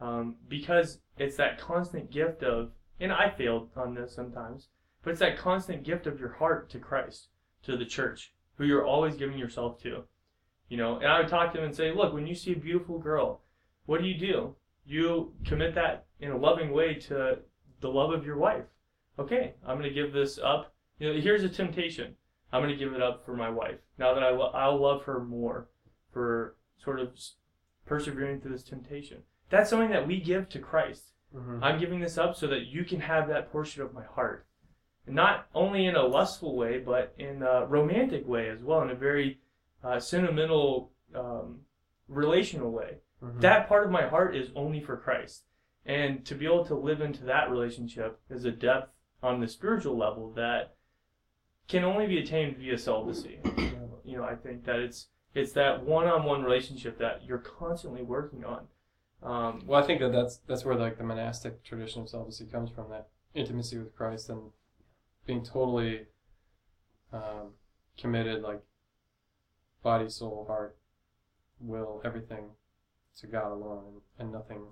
um, 0.00 0.36
because 0.48 1.00
it's 1.18 1.36
that 1.36 1.60
constant 1.60 2.12
gift 2.12 2.44
of, 2.44 2.70
and 3.00 3.10
I 3.12 3.30
failed 3.30 3.70
on 3.74 3.94
this 3.94 4.14
sometimes, 4.14 4.68
but 5.02 5.10
it's 5.10 5.18
that 5.18 5.36
constant 5.36 5.82
gift 5.82 6.06
of 6.06 6.20
your 6.20 6.34
heart 6.34 6.70
to 6.70 6.78
Christ, 6.78 7.30
to 7.64 7.76
the 7.76 7.84
church, 7.84 8.32
who 8.58 8.64
you're 8.64 8.86
always 8.86 9.16
giving 9.16 9.38
yourself 9.38 9.82
to. 9.82 10.04
You 10.68 10.76
know, 10.76 10.98
and 10.98 11.08
I 11.08 11.18
would 11.18 11.28
talk 11.28 11.50
to 11.50 11.58
them 11.58 11.66
and 11.66 11.74
say, 11.74 11.90
look, 11.90 12.14
when 12.14 12.28
you 12.28 12.36
see 12.36 12.52
a 12.52 12.56
beautiful 12.56 13.00
girl, 13.00 13.40
what 13.86 14.00
do 14.00 14.06
you 14.06 14.16
do? 14.16 14.54
You 14.86 15.32
commit 15.44 15.74
that 15.74 16.06
in 16.20 16.30
a 16.30 16.38
loving 16.38 16.70
way 16.70 16.94
to 17.08 17.38
the 17.80 17.88
love 17.88 18.12
of 18.12 18.24
your 18.24 18.38
wife. 18.38 18.66
Okay, 19.18 19.54
I'm 19.66 19.78
going 19.78 19.92
to 19.92 20.00
give 20.00 20.12
this 20.12 20.38
up. 20.38 20.72
You 21.00 21.12
know, 21.12 21.20
here's 21.20 21.42
a 21.42 21.48
temptation. 21.48 22.14
I'm 22.54 22.62
going 22.62 22.72
to 22.72 22.78
give 22.84 22.94
it 22.94 23.02
up 23.02 23.24
for 23.24 23.34
my 23.34 23.50
wife. 23.50 23.80
Now 23.98 24.14
that 24.14 24.22
I 24.22 24.30
lo- 24.30 24.52
I'll 24.54 24.80
love 24.80 25.02
her 25.04 25.18
more 25.20 25.68
for 26.12 26.54
sort 26.78 27.00
of 27.00 27.18
persevering 27.84 28.40
through 28.40 28.52
this 28.52 28.62
temptation. 28.62 29.22
That's 29.50 29.68
something 29.70 29.90
that 29.90 30.06
we 30.06 30.20
give 30.20 30.48
to 30.50 30.58
Christ. 30.60 31.10
Mhm. 31.34 31.58
I'm 31.62 31.80
giving 31.80 31.98
this 31.98 32.16
up 32.16 32.36
so 32.36 32.46
that 32.46 32.66
you 32.66 32.84
can 32.84 33.00
have 33.00 33.26
that 33.28 33.50
portion 33.50 33.82
of 33.82 33.92
my 33.92 34.04
heart. 34.04 34.46
Not 35.06 35.48
only 35.54 35.84
in 35.86 35.96
a 35.96 36.04
lustful 36.04 36.56
way, 36.56 36.78
but 36.78 37.12
in 37.18 37.42
a 37.42 37.66
romantic 37.66 38.26
way 38.26 38.48
as 38.48 38.62
well, 38.62 38.82
in 38.82 38.90
a 38.90 38.94
very 38.94 39.40
uh, 39.82 40.00
sentimental, 40.00 40.92
um, 41.14 41.60
relational 42.08 42.70
way. 42.70 43.00
Mhm. 43.22 43.40
That 43.40 43.68
part 43.68 43.84
of 43.84 43.90
my 43.90 44.06
heart 44.06 44.34
is 44.34 44.50
only 44.54 44.80
for 44.80 44.96
Christ. 44.96 45.44
And 45.84 46.24
to 46.24 46.34
be 46.34 46.46
able 46.46 46.64
to 46.66 46.74
live 46.74 47.02
into 47.02 47.24
that 47.24 47.50
relationship 47.50 48.20
is 48.30 48.44
a 48.46 48.50
depth 48.50 48.94
on 49.22 49.40
the 49.40 49.48
spiritual 49.48 49.96
level 49.98 50.30
that 50.32 50.76
can 51.68 51.84
only 51.84 52.06
be 52.06 52.18
attained 52.18 52.56
via 52.56 52.78
celibacy. 52.78 53.38
You 54.06 54.18
know, 54.18 54.24
I 54.24 54.34
think 54.34 54.66
that 54.66 54.80
it's 54.80 55.08
it's 55.34 55.52
that 55.52 55.82
one-on-one 55.82 56.42
relationship 56.42 56.98
that 56.98 57.24
you're 57.24 57.38
constantly 57.38 58.02
working 58.02 58.44
on. 58.44 58.66
Um, 59.22 59.62
Well, 59.66 59.82
I 59.82 59.86
think 59.86 60.00
that 60.00 60.12
that's 60.12 60.40
that's 60.46 60.62
where 60.64 60.74
like 60.74 60.98
the 60.98 61.04
monastic 61.04 61.64
tradition 61.64 62.02
of 62.02 62.10
celibacy 62.10 62.44
comes 62.44 62.70
from. 62.70 62.90
That 62.90 63.08
intimacy 63.34 63.78
with 63.78 63.96
Christ 63.96 64.28
and 64.28 64.52
being 65.26 65.42
totally 65.42 66.02
um, 67.12 67.54
committed, 67.98 68.42
like 68.42 68.60
body, 69.82 70.08
soul, 70.08 70.44
heart, 70.46 70.76
will, 71.60 72.02
everything 72.04 72.50
to 73.20 73.26
God 73.26 73.52
alone, 73.52 73.84
and, 73.86 74.02
and 74.18 74.32
nothing 74.32 74.66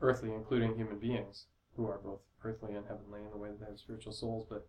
earthly, 0.00 0.32
including 0.32 0.76
human 0.76 0.98
beings 0.98 1.46
who 1.76 1.86
are 1.86 1.98
both 1.98 2.20
earthly 2.44 2.74
and 2.74 2.86
heavenly 2.86 3.20
in 3.24 3.30
the 3.30 3.36
way 3.36 3.48
that 3.48 3.60
they 3.60 3.66
have 3.66 3.78
spiritual 3.78 4.12
souls. 4.12 4.46
But 4.48 4.68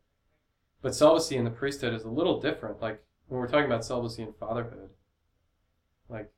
but 0.82 0.96
celibacy 0.96 1.36
in 1.36 1.44
the 1.44 1.52
priesthood 1.52 1.94
is 1.94 2.04
a 2.04 2.10
little 2.10 2.40
different. 2.40 2.82
Like 2.82 3.04
when 3.28 3.40
we're 3.40 3.48
talking 3.48 3.66
about 3.66 3.86
celibacy 3.86 4.24
and 4.24 4.36
fatherhood, 4.36 4.90
like 6.10 6.32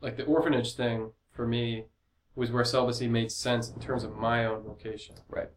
like 0.00 0.16
the 0.16 0.24
orphanage 0.24 0.74
thing 0.74 1.12
for 1.30 1.46
me 1.46 1.86
was 2.34 2.50
where 2.50 2.64
celibacy 2.64 3.08
made 3.08 3.32
sense 3.32 3.70
in 3.70 3.80
terms 3.80 4.04
of 4.04 4.14
my 4.14 4.44
own 4.44 4.62
vocation. 4.62 5.16
Right. 5.28 5.48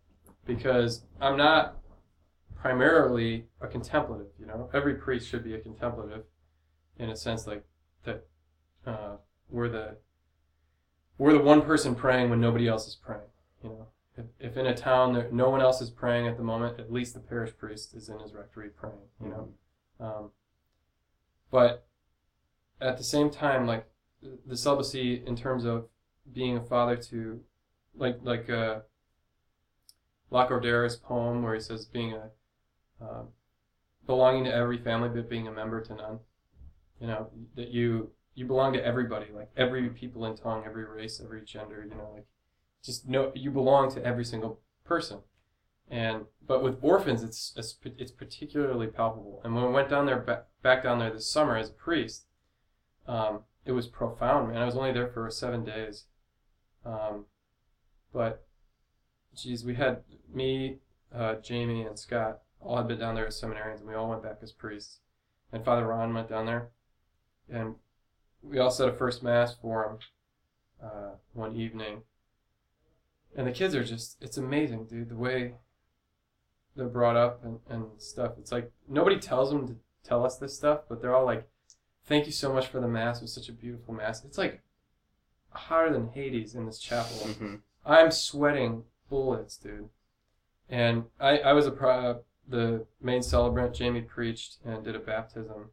Because 0.45 1.03
I'm 1.19 1.37
not 1.37 1.77
primarily 2.55 3.45
a 3.61 3.67
contemplative, 3.67 4.27
you 4.39 4.45
know. 4.45 4.69
Every 4.73 4.95
priest 4.95 5.29
should 5.29 5.43
be 5.43 5.53
a 5.53 5.59
contemplative 5.59 6.23
in 6.97 7.09
a 7.09 7.15
sense 7.15 7.47
like 7.47 7.63
that 8.03 8.25
uh, 8.85 9.17
we're 9.49 9.69
the 9.69 9.97
we're 11.17 11.33
the 11.33 11.39
one 11.39 11.61
person 11.61 11.95
praying 11.95 12.29
when 12.29 12.39
nobody 12.39 12.67
else 12.67 12.87
is 12.87 12.95
praying, 12.95 13.21
you 13.63 13.69
know. 13.69 13.87
If, 14.19 14.51
if 14.51 14.57
in 14.57 14.65
a 14.65 14.75
town 14.75 15.13
there, 15.13 15.29
no 15.31 15.49
one 15.49 15.61
else 15.61 15.79
is 15.81 15.89
praying 15.89 16.27
at 16.27 16.35
the 16.35 16.43
moment, 16.43 16.79
at 16.79 16.91
least 16.91 17.13
the 17.13 17.19
parish 17.21 17.55
priest 17.57 17.93
is 17.95 18.09
in 18.09 18.19
his 18.19 18.33
rectory 18.33 18.69
praying, 18.69 19.07
you 19.23 19.29
know. 19.29 19.49
Um, 19.99 20.31
but 21.51 21.87
at 22.81 22.97
the 22.97 23.03
same 23.03 23.29
time, 23.29 23.65
like 23.65 23.89
the- 24.45 24.57
celibacy 24.57 25.23
in 25.25 25.35
terms 25.35 25.63
of 25.63 25.87
being 26.31 26.57
a 26.57 26.63
father 26.63 26.97
to, 26.97 27.41
like 27.95 28.19
like 28.21 28.49
uh, 28.49 28.81
Lacordaire's 30.29 30.95
poem 30.95 31.41
where 31.41 31.53
he 31.53 31.59
says 31.59 31.85
being 31.85 32.13
a 32.13 32.29
uh, 33.03 33.23
belonging 34.05 34.43
to 34.43 34.53
every 34.53 34.77
family 34.77 35.09
but 35.09 35.29
being 35.29 35.47
a 35.47 35.51
member 35.51 35.81
to 35.81 35.95
none. 35.95 36.19
You 36.99 37.07
know 37.07 37.29
that 37.55 37.69
you 37.69 38.11
you 38.35 38.45
belong 38.45 38.73
to 38.73 38.85
everybody, 38.85 39.27
like 39.33 39.49
every 39.55 39.89
people 39.89 40.25
in 40.25 40.35
tongue, 40.35 40.63
every 40.65 40.85
race, 40.85 41.21
every 41.23 41.43
gender. 41.45 41.85
You 41.87 41.95
know, 41.95 42.11
like 42.13 42.27
just 42.83 43.07
no, 43.07 43.31
you 43.35 43.51
belong 43.51 43.91
to 43.93 44.05
every 44.05 44.25
single 44.25 44.59
person. 44.85 45.19
And 45.89 46.25
but 46.45 46.63
with 46.63 46.77
orphans, 46.81 47.23
it's 47.23 47.53
it's, 47.55 47.77
it's 47.97 48.11
particularly 48.11 48.87
palpable. 48.87 49.41
And 49.43 49.55
when 49.55 49.63
I 49.63 49.69
went 49.69 49.89
down 49.89 50.05
there 50.05 50.19
back, 50.19 50.45
back 50.61 50.83
down 50.83 50.99
there 50.99 51.11
this 51.11 51.29
summer 51.29 51.57
as 51.57 51.69
a 51.69 51.73
priest, 51.73 52.25
um, 53.07 53.41
it 53.65 53.71
was 53.71 53.87
profound, 53.87 54.49
man. 54.49 54.61
I 54.61 54.65
was 54.65 54.75
only 54.75 54.91
there 54.91 55.07
for 55.07 55.29
seven 55.31 55.63
days, 55.63 56.05
um, 56.85 57.25
but 58.13 58.45
geez, 59.35 59.63
we 59.63 59.75
had 59.75 60.03
me, 60.31 60.77
uh, 61.13 61.35
Jamie, 61.35 61.83
and 61.83 61.97
Scott 61.97 62.41
all 62.61 62.77
had 62.77 62.87
been 62.87 62.99
down 62.99 63.15
there 63.15 63.27
as 63.27 63.39
seminarians, 63.39 63.79
and 63.79 63.87
we 63.87 63.95
all 63.95 64.09
went 64.09 64.23
back 64.23 64.39
as 64.41 64.51
priests. 64.51 64.99
And 65.51 65.65
Father 65.65 65.87
Ron 65.87 66.13
went 66.13 66.29
down 66.29 66.45
there, 66.45 66.69
and 67.51 67.75
we 68.43 68.59
all 68.59 68.71
said 68.71 68.89
a 68.89 68.93
first 68.93 69.23
mass 69.23 69.55
for 69.59 69.85
him 69.85 69.97
uh, 70.83 71.15
one 71.33 71.55
evening. 71.55 72.03
And 73.35 73.47
the 73.47 73.51
kids 73.51 73.75
are 73.75 73.83
just—it's 73.83 74.37
amazing, 74.37 74.85
dude. 74.85 75.09
The 75.09 75.15
way 75.15 75.53
they're 76.75 76.87
brought 76.87 77.15
up 77.15 77.43
and, 77.43 77.59
and 77.69 77.85
stuff. 77.97 78.33
It's 78.39 78.51
like 78.51 78.71
nobody 78.87 79.19
tells 79.19 79.51
them 79.51 79.67
to 79.67 79.75
tell 80.03 80.25
us 80.25 80.37
this 80.37 80.55
stuff, 80.55 80.81
but 80.89 81.01
they're 81.01 81.15
all 81.15 81.25
like, 81.25 81.47
"Thank 82.05 82.25
you 82.25 82.31
so 82.31 82.51
much 82.53 82.67
for 82.67 82.79
the 82.79 82.87
mass. 82.87 83.17
It 83.19 83.23
was 83.23 83.33
such 83.33 83.49
a 83.49 83.53
beautiful 83.53 83.93
mass." 83.93 84.23
It's 84.25 84.37
like 84.37 84.61
hotter 85.51 85.91
than 85.91 86.09
Hades 86.09 86.55
in 86.55 86.65
this 86.65 86.79
chapel. 86.79 87.17
hmm 87.17 87.55
I'm 87.85 88.11
sweating 88.11 88.83
bullets, 89.09 89.57
dude. 89.57 89.89
And 90.69 91.05
I, 91.19 91.39
I 91.39 91.53
was 91.53 91.65
a 91.65 91.71
pro, 91.71 92.21
the 92.47 92.85
main 93.01 93.23
celebrant. 93.23 93.73
Jamie 93.73 94.01
preached 94.01 94.57
and 94.63 94.83
did 94.83 94.95
a 94.95 94.99
baptism, 94.99 95.71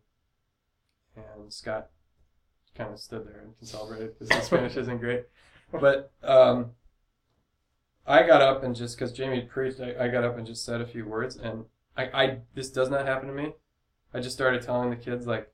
and 1.16 1.52
Scott 1.52 1.90
kind 2.74 2.92
of 2.92 2.98
stood 3.00 3.26
there 3.26 3.40
and 3.40 3.68
celebrated 3.68 4.18
because 4.18 4.34
his 4.34 4.44
Spanish 4.46 4.76
isn't 4.76 4.98
great. 4.98 5.24
But 5.72 6.12
um, 6.22 6.70
I 8.06 8.22
got 8.24 8.40
up 8.40 8.62
and 8.62 8.74
just 8.74 8.96
because 8.96 9.12
Jamie 9.12 9.42
preached, 9.42 9.80
I, 9.80 10.04
I 10.04 10.08
got 10.08 10.24
up 10.24 10.38
and 10.38 10.46
just 10.46 10.64
said 10.64 10.80
a 10.80 10.86
few 10.86 11.04
words, 11.06 11.36
and 11.36 11.64
I, 11.96 12.04
I 12.04 12.38
this 12.54 12.70
does 12.70 12.88
not 12.88 13.06
happen 13.06 13.28
to 13.28 13.34
me. 13.34 13.54
I 14.14 14.20
just 14.20 14.36
started 14.36 14.62
telling 14.62 14.90
the 14.90 14.96
kids 14.96 15.26
like 15.26 15.52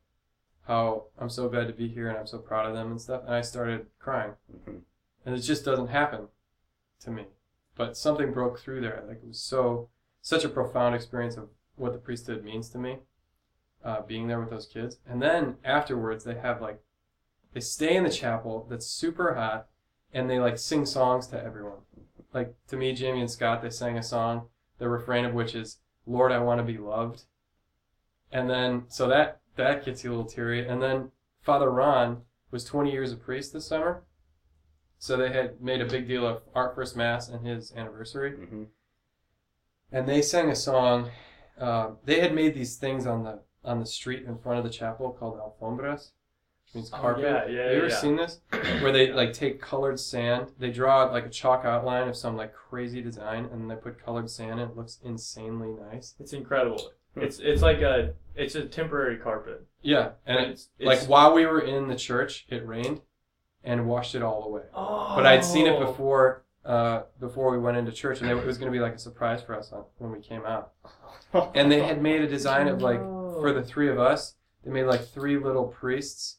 how 0.67 1.07
I'm 1.19 1.31
so 1.31 1.49
glad 1.49 1.67
to 1.69 1.73
be 1.73 1.89
here 1.89 2.09
and 2.09 2.19
I'm 2.19 2.27
so 2.27 2.39
proud 2.39 2.67
of 2.67 2.75
them 2.75 2.91
and 2.91 3.01
stuff, 3.01 3.23
and 3.27 3.35
I 3.35 3.41
started 3.41 3.87
crying, 3.99 4.33
Mhm. 4.53 4.83
and 5.25 5.35
it 5.35 5.41
just 5.41 5.65
doesn't 5.65 5.89
happen 5.89 6.29
to 7.01 7.11
me. 7.11 7.27
But 7.75 7.97
something 7.97 8.33
broke 8.33 8.59
through 8.59 8.83
there. 8.83 9.03
Like 9.09 9.23
it 9.23 9.29
was 9.29 9.41
so 9.41 9.89
such 10.21 10.45
a 10.45 10.49
profound 10.49 10.95
experience 10.95 11.37
of 11.37 11.49
what 11.77 11.93
the 11.93 11.99
priesthood 11.99 12.45
means 12.45 12.69
to 12.69 12.79
me, 12.79 12.99
uh, 13.83 14.03
being 14.03 14.29
there 14.29 14.39
with 14.39 14.51
those 14.51 14.67
kids, 14.67 14.99
and 15.07 15.23
then 15.23 15.57
afterwards 15.65 16.25
they 16.25 16.35
have 16.35 16.61
like 16.61 16.83
they 17.55 17.61
stay 17.61 17.97
in 17.97 18.05
the 18.05 18.11
chapel 18.11 18.67
that's 18.69 18.87
super 18.87 19.35
hot, 19.35 19.69
and 20.13 20.29
they 20.29 20.39
like 20.39 20.59
sing 20.59 20.85
songs 20.85 21.27
to 21.29 21.43
everyone. 21.43 21.79
Like 22.33 22.55
to 22.69 22.77
me, 22.77 22.93
Jamie 22.95 23.21
and 23.21 23.31
Scott, 23.31 23.63
they 23.63 23.71
sang 23.71 23.99
a 23.99 24.03
song, 24.03 24.49
the 24.79 24.89
refrain 24.89 25.25
of 25.25 25.35
which 25.35 25.55
is 25.55 25.79
"Lord, 26.07 26.33
I 26.33 26.39
want 26.39 26.59
to 26.59 26.65
be 26.65 26.79
loved," 26.79 27.25
and 28.31 28.49
then 28.49 28.85
so 28.89 29.07
that 29.09 29.41
that 29.57 29.85
gets 29.85 30.03
you 30.03 30.11
a 30.11 30.13
little 30.13 30.31
teary. 30.31 30.67
And 30.67 30.83
then 30.83 31.13
Father 31.43 31.71
Ron 31.71 32.23
was 32.51 32.65
20 32.65 32.91
years 32.91 33.13
a 33.13 33.17
priest 33.17 33.53
this 33.53 33.67
summer, 33.67 34.05
so 34.99 35.17
they 35.17 35.33
had 35.33 35.61
made 35.61 35.81
a 35.81 35.87
big 35.87 36.07
deal 36.09 36.27
of 36.27 36.43
our 36.55 36.75
first 36.75 36.97
mass 36.97 37.29
and 37.29 37.47
his 37.47 37.73
anniversary 37.75 38.33
Mhm. 38.33 38.69
and 39.91 40.09
they 40.09 40.23
sang 40.23 40.51
a 40.51 40.57
song. 40.57 41.11
Uh, 41.59 41.93
they 42.05 42.21
had 42.21 42.35
made 42.35 42.55
these 42.55 42.77
things 42.79 43.07
on 43.07 43.25
the 43.25 43.43
on 43.65 43.79
the 43.79 43.87
street 43.87 44.25
in 44.25 44.39
front 44.39 44.59
of 44.59 44.65
the 44.65 44.71
chapel 44.71 45.13
called 45.13 45.39
alfombras, 45.39 46.13
means 46.75 46.91
Oh, 46.93 46.99
carpet. 46.99 47.25
yeah, 47.25 47.31
yeah, 47.47 47.63
Have 47.65 47.73
you 47.73 47.79
ever 47.79 47.89
yeah. 47.89 47.97
seen 47.97 48.17
this? 48.17 48.41
Where 48.51 48.93
they 48.93 49.13
like 49.13 49.33
take 49.33 49.61
colored 49.61 49.99
sand, 50.01 50.49
they 50.59 50.71
draw 50.71 51.05
like 51.05 51.27
a 51.27 51.31
chalk 51.31 51.65
outline 51.65 52.09
of 52.09 52.17
some 52.17 52.37
like 52.37 52.55
crazy 52.55 53.01
design, 53.03 53.49
and 53.53 53.71
they 53.71 53.75
put 53.77 54.03
colored 54.05 54.31
sand, 54.31 54.61
and 54.61 54.71
it 54.71 54.77
looks 54.77 54.99
insanely 55.05 55.71
nice. 55.91 56.15
It's 56.21 56.33
incredible. 56.33 56.93
It's 57.17 57.39
it's 57.41 57.61
like 57.63 57.83
a 57.83 58.15
it's 58.35 58.55
a 58.55 58.65
temporary 58.65 59.19
carpet. 59.19 59.67
Yeah, 59.83 60.11
and 60.27 60.39
it, 60.41 60.49
it's, 60.51 60.69
it's 60.79 60.87
like 60.87 61.09
while 61.09 61.35
we 61.35 61.45
were 61.45 61.61
in 61.61 61.89
the 61.89 61.97
church, 61.97 62.47
it 62.49 62.67
rained, 62.67 63.03
and 63.63 63.87
washed 63.87 64.15
it 64.15 64.23
all 64.23 64.45
away. 64.45 64.63
oh. 64.75 65.13
But 65.15 65.27
I'd 65.27 65.45
seen 65.45 65.67
it 65.67 65.79
before. 65.79 66.45
Uh, 66.65 67.03
before 67.19 67.51
we 67.51 67.59
went 67.59 67.77
into 67.77 67.91
church, 67.91 68.21
and 68.21 68.31
it 68.31 68.47
was 68.47 68.57
going 68.57 68.71
to 68.71 68.73
be 68.73 68.81
like 68.81 68.95
a 68.95 68.99
surprise 68.99 69.43
for 69.43 69.53
us 69.59 69.73
on, 69.73 69.83
when 69.99 70.13
we 70.13 70.21
came 70.21 70.47
out. 70.47 70.71
And 71.57 71.73
they 71.73 71.83
had 71.83 72.01
made 72.01 72.21
a 72.21 72.29
design 72.29 72.69
of 72.69 72.81
like 72.81 73.01
for 73.01 73.53
the 73.55 73.65
three 73.65 73.89
of 73.91 73.99
us, 73.99 74.37
they 74.65 74.71
made 74.71 74.85
like 74.85 75.05
three 75.09 75.37
little 75.39 75.65
priests. 75.67 76.39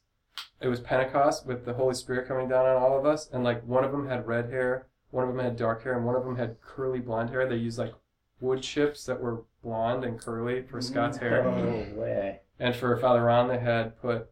It 0.62 0.68
was 0.68 0.80
Pentecost 0.80 1.46
with 1.46 1.66
the 1.66 1.74
Holy 1.74 1.94
Spirit 1.94 2.28
coming 2.28 2.48
down 2.48 2.66
on 2.66 2.82
all 2.82 2.98
of 2.98 3.06
us, 3.06 3.30
and 3.32 3.44
like 3.44 3.64
one 3.66 3.84
of 3.84 3.92
them 3.92 4.08
had 4.08 4.26
red 4.28 4.50
hair, 4.50 4.88
one 5.12 5.28
of 5.28 5.36
them 5.36 5.44
had 5.44 5.56
dark 5.58 5.84
hair, 5.84 5.94
and 5.96 6.06
one 6.06 6.16
of 6.16 6.24
them 6.24 6.38
had 6.38 6.62
curly 6.62 7.00
blonde 7.00 7.30
hair. 7.30 7.46
They 7.48 7.56
used 7.58 7.78
like 7.78 7.94
wood 8.40 8.62
chips 8.62 9.06
that 9.06 9.20
were 9.22 9.44
blonde 9.62 10.04
and 10.04 10.20
curly 10.20 10.62
for 10.64 10.82
Scott's 10.82 11.18
hair, 11.18 11.44
No 11.44 12.00
way. 12.02 12.42
and 12.60 12.76
for 12.76 12.98
Father 12.98 13.24
Ron 13.24 13.48
they 13.48 13.60
had 13.60 14.00
put 14.02 14.30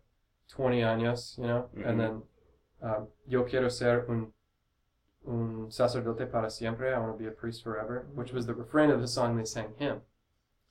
twenty 0.49 0.81
años, 0.81 1.37
you 1.37 1.45
know, 1.47 1.69
Mhm. 1.75 1.85
and 1.87 1.99
then 1.99 2.21
um, 2.81 3.07
Yo 3.27 3.43
quiero 3.43 3.69
ser 3.69 4.05
un 4.09 4.33
un 5.27 5.67
sacerdote 5.69 6.25
para 6.31 6.49
siempre. 6.49 6.91
I 6.91 6.97
want 6.99 7.13
to 7.13 7.17
be 7.17 7.27
a 7.27 7.31
priest 7.31 7.61
forever, 7.63 8.07
which 8.15 8.31
was 8.33 8.47
the 8.47 8.53
refrain 8.55 8.89
of 8.89 9.01
the 9.01 9.07
song 9.07 9.37
they 9.37 9.45
sang 9.45 9.75
him. 9.77 10.01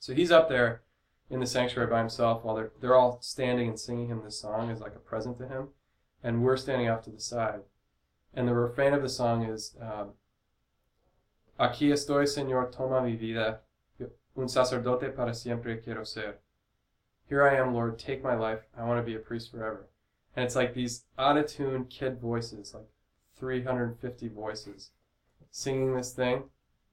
So 0.01 0.12
he's 0.12 0.33
up 0.33 0.49
there 0.49 0.83
in 1.31 1.40
the 1.40 1.47
sanctuary 1.47 1.88
by 1.88 2.01
himself 2.01 2.45
while 2.45 2.57
they're 2.57 2.73
they're 2.81 2.97
all 2.97 3.19
standing 3.23 3.69
and 3.69 3.79
singing 3.79 4.09
him 4.09 4.23
this 4.25 4.40
song 4.40 4.71
as 4.71 4.81
like 4.81 4.95
a 4.95 4.99
present 4.99 5.38
to 5.38 5.49
him, 5.49 5.69
and 6.23 6.43
we're 6.43 6.57
standing 6.57 6.88
off 6.88 7.03
to 7.05 7.11
the 7.11 7.21
side, 7.21 7.61
and 8.35 8.47
the 8.47 8.55
refrain 8.55 8.93
of 8.93 9.03
the 9.03 9.09
song 9.09 9.45
is. 9.45 9.77
Um, 9.81 10.11
Aquí 11.61 11.93
estoy, 11.93 12.27
Señor, 12.27 12.73
toma 12.73 13.03
mi 13.03 13.16
vida. 13.16 13.61
Un 14.35 14.49
sacerdote 14.49 15.14
para 15.14 15.35
siempre 15.35 15.83
quiero 15.83 16.05
ser. 16.05 16.38
Here 17.29 17.47
I 17.47 17.55
am, 17.57 17.75
Lord, 17.75 17.99
take 17.99 18.23
my 18.23 18.35
life. 18.35 18.61
I 18.75 18.85
want 18.85 18.99
to 18.99 19.05
be 19.05 19.14
a 19.14 19.19
priest 19.19 19.51
forever. 19.51 19.90
And 20.35 20.43
it's 20.43 20.57
like 20.57 20.73
these 20.73 21.05
out 21.19 21.37
of 21.37 21.47
tune 21.47 21.85
kid 21.85 22.19
voices, 22.19 22.73
like 22.73 22.88
350 23.38 24.29
voices, 24.29 24.93
singing 25.51 25.95
this 25.95 26.14
thing 26.14 26.45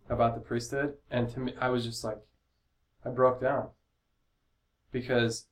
about 0.10 0.36
the 0.36 0.41
priesthood. 0.41 0.95
And 1.10 1.30
to 1.30 1.39
me, 1.39 1.54
I 1.62 1.69
was 1.69 1.86
just 1.86 2.04
like, 2.04 2.19
I 3.06 3.10
broke 3.10 3.39
down. 3.39 3.69
Because 4.91 5.47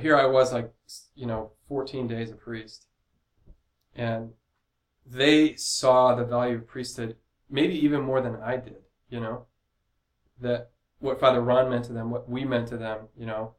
here 0.00 0.16
I 0.16 0.26
was, 0.26 0.52
like, 0.52 0.72
you 1.14 1.26
know, 1.26 1.52
14 1.68 2.06
days 2.08 2.30
a 2.30 2.34
priest. 2.34 2.86
And 3.94 4.32
they 5.06 5.54
saw 5.56 6.14
the 6.14 6.24
value 6.24 6.56
of 6.56 6.66
priesthood 6.66 7.16
maybe 7.48 7.74
even 7.74 8.02
more 8.02 8.20
than 8.20 8.36
I 8.36 8.56
did, 8.56 8.82
you 9.08 9.20
know? 9.20 9.46
That 10.40 10.70
what 10.98 11.20
Father 11.20 11.40
Ron 11.40 11.70
meant 11.70 11.84
to 11.86 11.92
them, 11.92 12.10
what 12.10 12.28
we 12.28 12.44
meant 12.44 12.68
to 12.68 12.76
them, 12.76 13.08
you 13.16 13.26
know? 13.26 13.54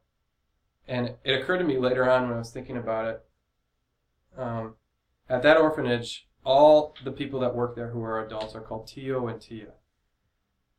And 0.86 1.14
it 1.24 1.40
occurred 1.40 1.58
to 1.58 1.64
me 1.64 1.78
later 1.78 2.08
on 2.08 2.24
when 2.24 2.34
I 2.34 2.38
was 2.38 2.50
thinking 2.50 2.76
about 2.76 3.06
it. 3.08 3.24
Um, 4.36 4.74
at 5.28 5.42
that 5.42 5.56
orphanage, 5.56 6.28
all 6.44 6.94
the 7.04 7.12
people 7.12 7.40
that 7.40 7.54
work 7.54 7.76
there 7.76 7.90
who 7.90 8.02
are 8.02 8.24
adults 8.24 8.54
are 8.54 8.60
called 8.60 8.86
Tio 8.86 9.26
and 9.26 9.40
Tia, 9.40 9.72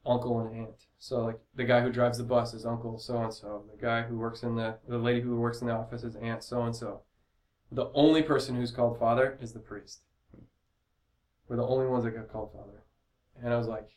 uncle 0.06 0.40
and 0.40 0.56
aunt. 0.56 0.86
So 0.98 1.24
like 1.24 1.40
the 1.56 1.64
guy 1.64 1.82
who 1.82 1.92
drives 1.92 2.18
the 2.18 2.24
bus 2.24 2.54
is 2.54 2.66
uncle 2.66 2.98
so 3.00 3.18
and 3.18 3.34
so. 3.34 3.64
The 3.72 3.82
guy 3.82 4.02
who 4.04 4.18
works 4.18 4.44
in 4.44 4.56
the 4.56 4.78
the 4.88 4.98
lady 4.98 5.22
who 5.22 5.36
works 5.36 5.62
in 5.62 5.68
the 5.68 5.74
office 5.74 6.04
is 6.04 6.16
aunt 6.16 6.44
so 6.44 6.64
and 6.64 6.76
so. 6.76 7.02
The 7.72 7.92
only 7.94 8.24
person 8.24 8.56
who's 8.56 8.72
called 8.72 8.98
father 8.98 9.38
is 9.42 9.54
the 9.54 9.60
priest. 9.60 10.02
We're 11.48 11.58
the 11.58 11.68
only 11.68 11.88
ones 11.88 12.04
that 12.04 12.12
get 12.12 12.32
called 12.32 12.52
father. 12.54 12.84
And 13.42 13.54
I 13.54 13.58
was 13.58 13.68
like, 13.68 13.90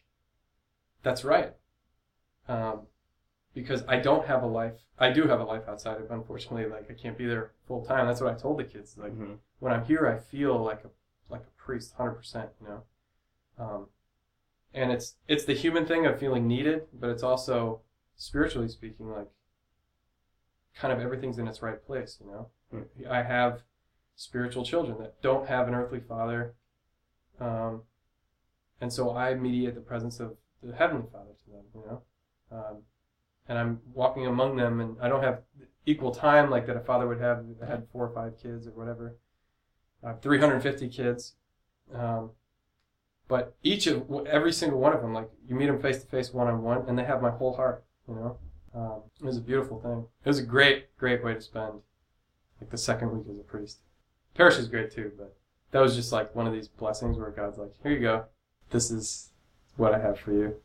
that's 1.02 1.24
right. 1.24 1.54
Um, 2.48 2.82
because 3.54 3.84
I 3.86 3.98
don't 3.98 4.26
have 4.26 4.42
a 4.42 4.46
life. 4.46 4.80
I 4.98 5.10
do 5.10 5.26
have 5.26 5.40
a 5.40 5.44
life 5.44 5.64
outside 5.68 6.00
of, 6.00 6.10
unfortunately, 6.10 6.66
like 6.66 6.90
I 6.90 6.94
can't 6.94 7.18
be 7.18 7.26
there 7.26 7.52
full 7.66 7.84
time. 7.84 8.06
That's 8.06 8.20
what 8.20 8.32
I 8.32 8.38
told 8.38 8.58
the 8.58 8.64
kids. 8.64 8.96
Like 8.96 9.12
Mhm. 9.12 9.38
when 9.58 9.72
I'm 9.72 9.84
here, 9.84 10.06
I 10.06 10.18
feel 10.18 10.58
like 10.62 10.84
a 10.84 10.90
like 11.28 11.42
a 11.42 11.50
priest, 11.62 11.94
hundred 11.94 12.12
percent. 12.12 12.50
You 12.60 12.66
know, 12.68 12.82
um, 13.58 13.88
and 14.74 14.90
it's 14.90 15.16
it's 15.28 15.44
the 15.44 15.54
human 15.54 15.86
thing 15.86 16.06
of 16.06 16.18
feeling 16.18 16.46
needed, 16.46 16.82
but 16.92 17.10
it's 17.10 17.22
also 17.22 17.80
spiritually 18.16 18.68
speaking, 18.68 19.10
like 19.10 19.28
kind 20.74 20.92
of 20.92 21.00
everything's 21.00 21.38
in 21.38 21.48
its 21.48 21.62
right 21.62 21.84
place. 21.84 22.18
You 22.20 22.30
know, 22.72 22.84
I 23.10 23.22
have 23.22 23.62
spiritual 24.16 24.64
children 24.64 24.98
that 24.98 25.20
don't 25.22 25.48
have 25.48 25.68
an 25.68 25.74
earthly 25.74 26.00
father, 26.00 26.54
um, 27.40 27.82
and 28.80 28.92
so 28.92 29.16
I 29.16 29.34
mediate 29.34 29.74
the 29.74 29.80
presence 29.80 30.20
of 30.20 30.36
the 30.62 30.74
heavenly 30.74 31.06
Father 31.12 31.32
to 31.44 31.50
them. 31.50 31.64
You 31.74 31.86
know. 31.86 32.02
Um, 32.50 32.82
and 33.48 33.58
I'm 33.58 33.80
walking 33.92 34.26
among 34.26 34.56
them, 34.56 34.80
and 34.80 34.96
I 35.00 35.08
don't 35.08 35.22
have 35.22 35.42
equal 35.84 36.12
time 36.12 36.50
like 36.50 36.66
that 36.66 36.76
a 36.76 36.80
father 36.80 37.08
would 37.08 37.20
have 37.20 37.44
if 37.50 37.60
they 37.60 37.66
had 37.66 37.86
four 37.92 38.06
or 38.06 38.14
five 38.14 38.40
kids 38.40 38.66
or 38.66 38.70
whatever. 38.70 39.16
I 40.04 40.08
have 40.08 40.22
350 40.22 40.88
kids, 40.88 41.34
um, 41.94 42.30
but 43.28 43.54
each 43.62 43.86
of 43.86 44.10
every 44.26 44.52
single 44.52 44.78
one 44.78 44.92
of 44.92 45.00
them, 45.00 45.14
like 45.14 45.28
you 45.48 45.54
meet 45.54 45.66
them 45.66 45.80
face 45.80 46.02
to 46.02 46.06
face, 46.06 46.32
one 46.32 46.48
on 46.48 46.62
one, 46.62 46.84
and 46.88 46.98
they 46.98 47.04
have 47.04 47.22
my 47.22 47.30
whole 47.30 47.54
heart. 47.54 47.84
You 48.08 48.14
know, 48.14 48.36
um, 48.74 49.02
it 49.20 49.24
was 49.24 49.38
a 49.38 49.40
beautiful 49.40 49.80
thing. 49.80 50.06
It 50.24 50.28
was 50.28 50.38
a 50.38 50.44
great, 50.44 50.96
great 50.98 51.24
way 51.24 51.34
to 51.34 51.40
spend 51.40 51.80
like 52.60 52.70
the 52.70 52.78
second 52.78 53.12
week 53.12 53.26
as 53.30 53.38
a 53.38 53.42
priest. 53.42 53.78
Parish 54.34 54.56
is 54.58 54.68
great 54.68 54.90
too, 54.92 55.12
but 55.16 55.36
that 55.72 55.80
was 55.80 55.96
just 55.96 56.12
like 56.12 56.34
one 56.34 56.46
of 56.46 56.52
these 56.52 56.68
blessings 56.68 57.18
where 57.18 57.30
God's 57.30 57.58
like, 57.58 57.72
here 57.82 57.92
you 57.92 58.00
go, 58.00 58.24
this 58.70 58.90
is 58.90 59.30
what 59.76 59.94
I 59.94 59.98
have 59.98 60.18
for 60.18 60.32
you. 60.32 60.56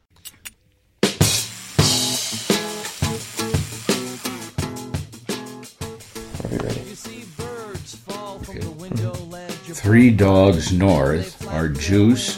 Are 6.43 6.49
we 6.49 6.57
ready? 6.57 6.81
Three 9.73 10.11
Dogs 10.11 10.71
North 10.71 11.47
are 11.47 11.69
Juice, 11.69 12.37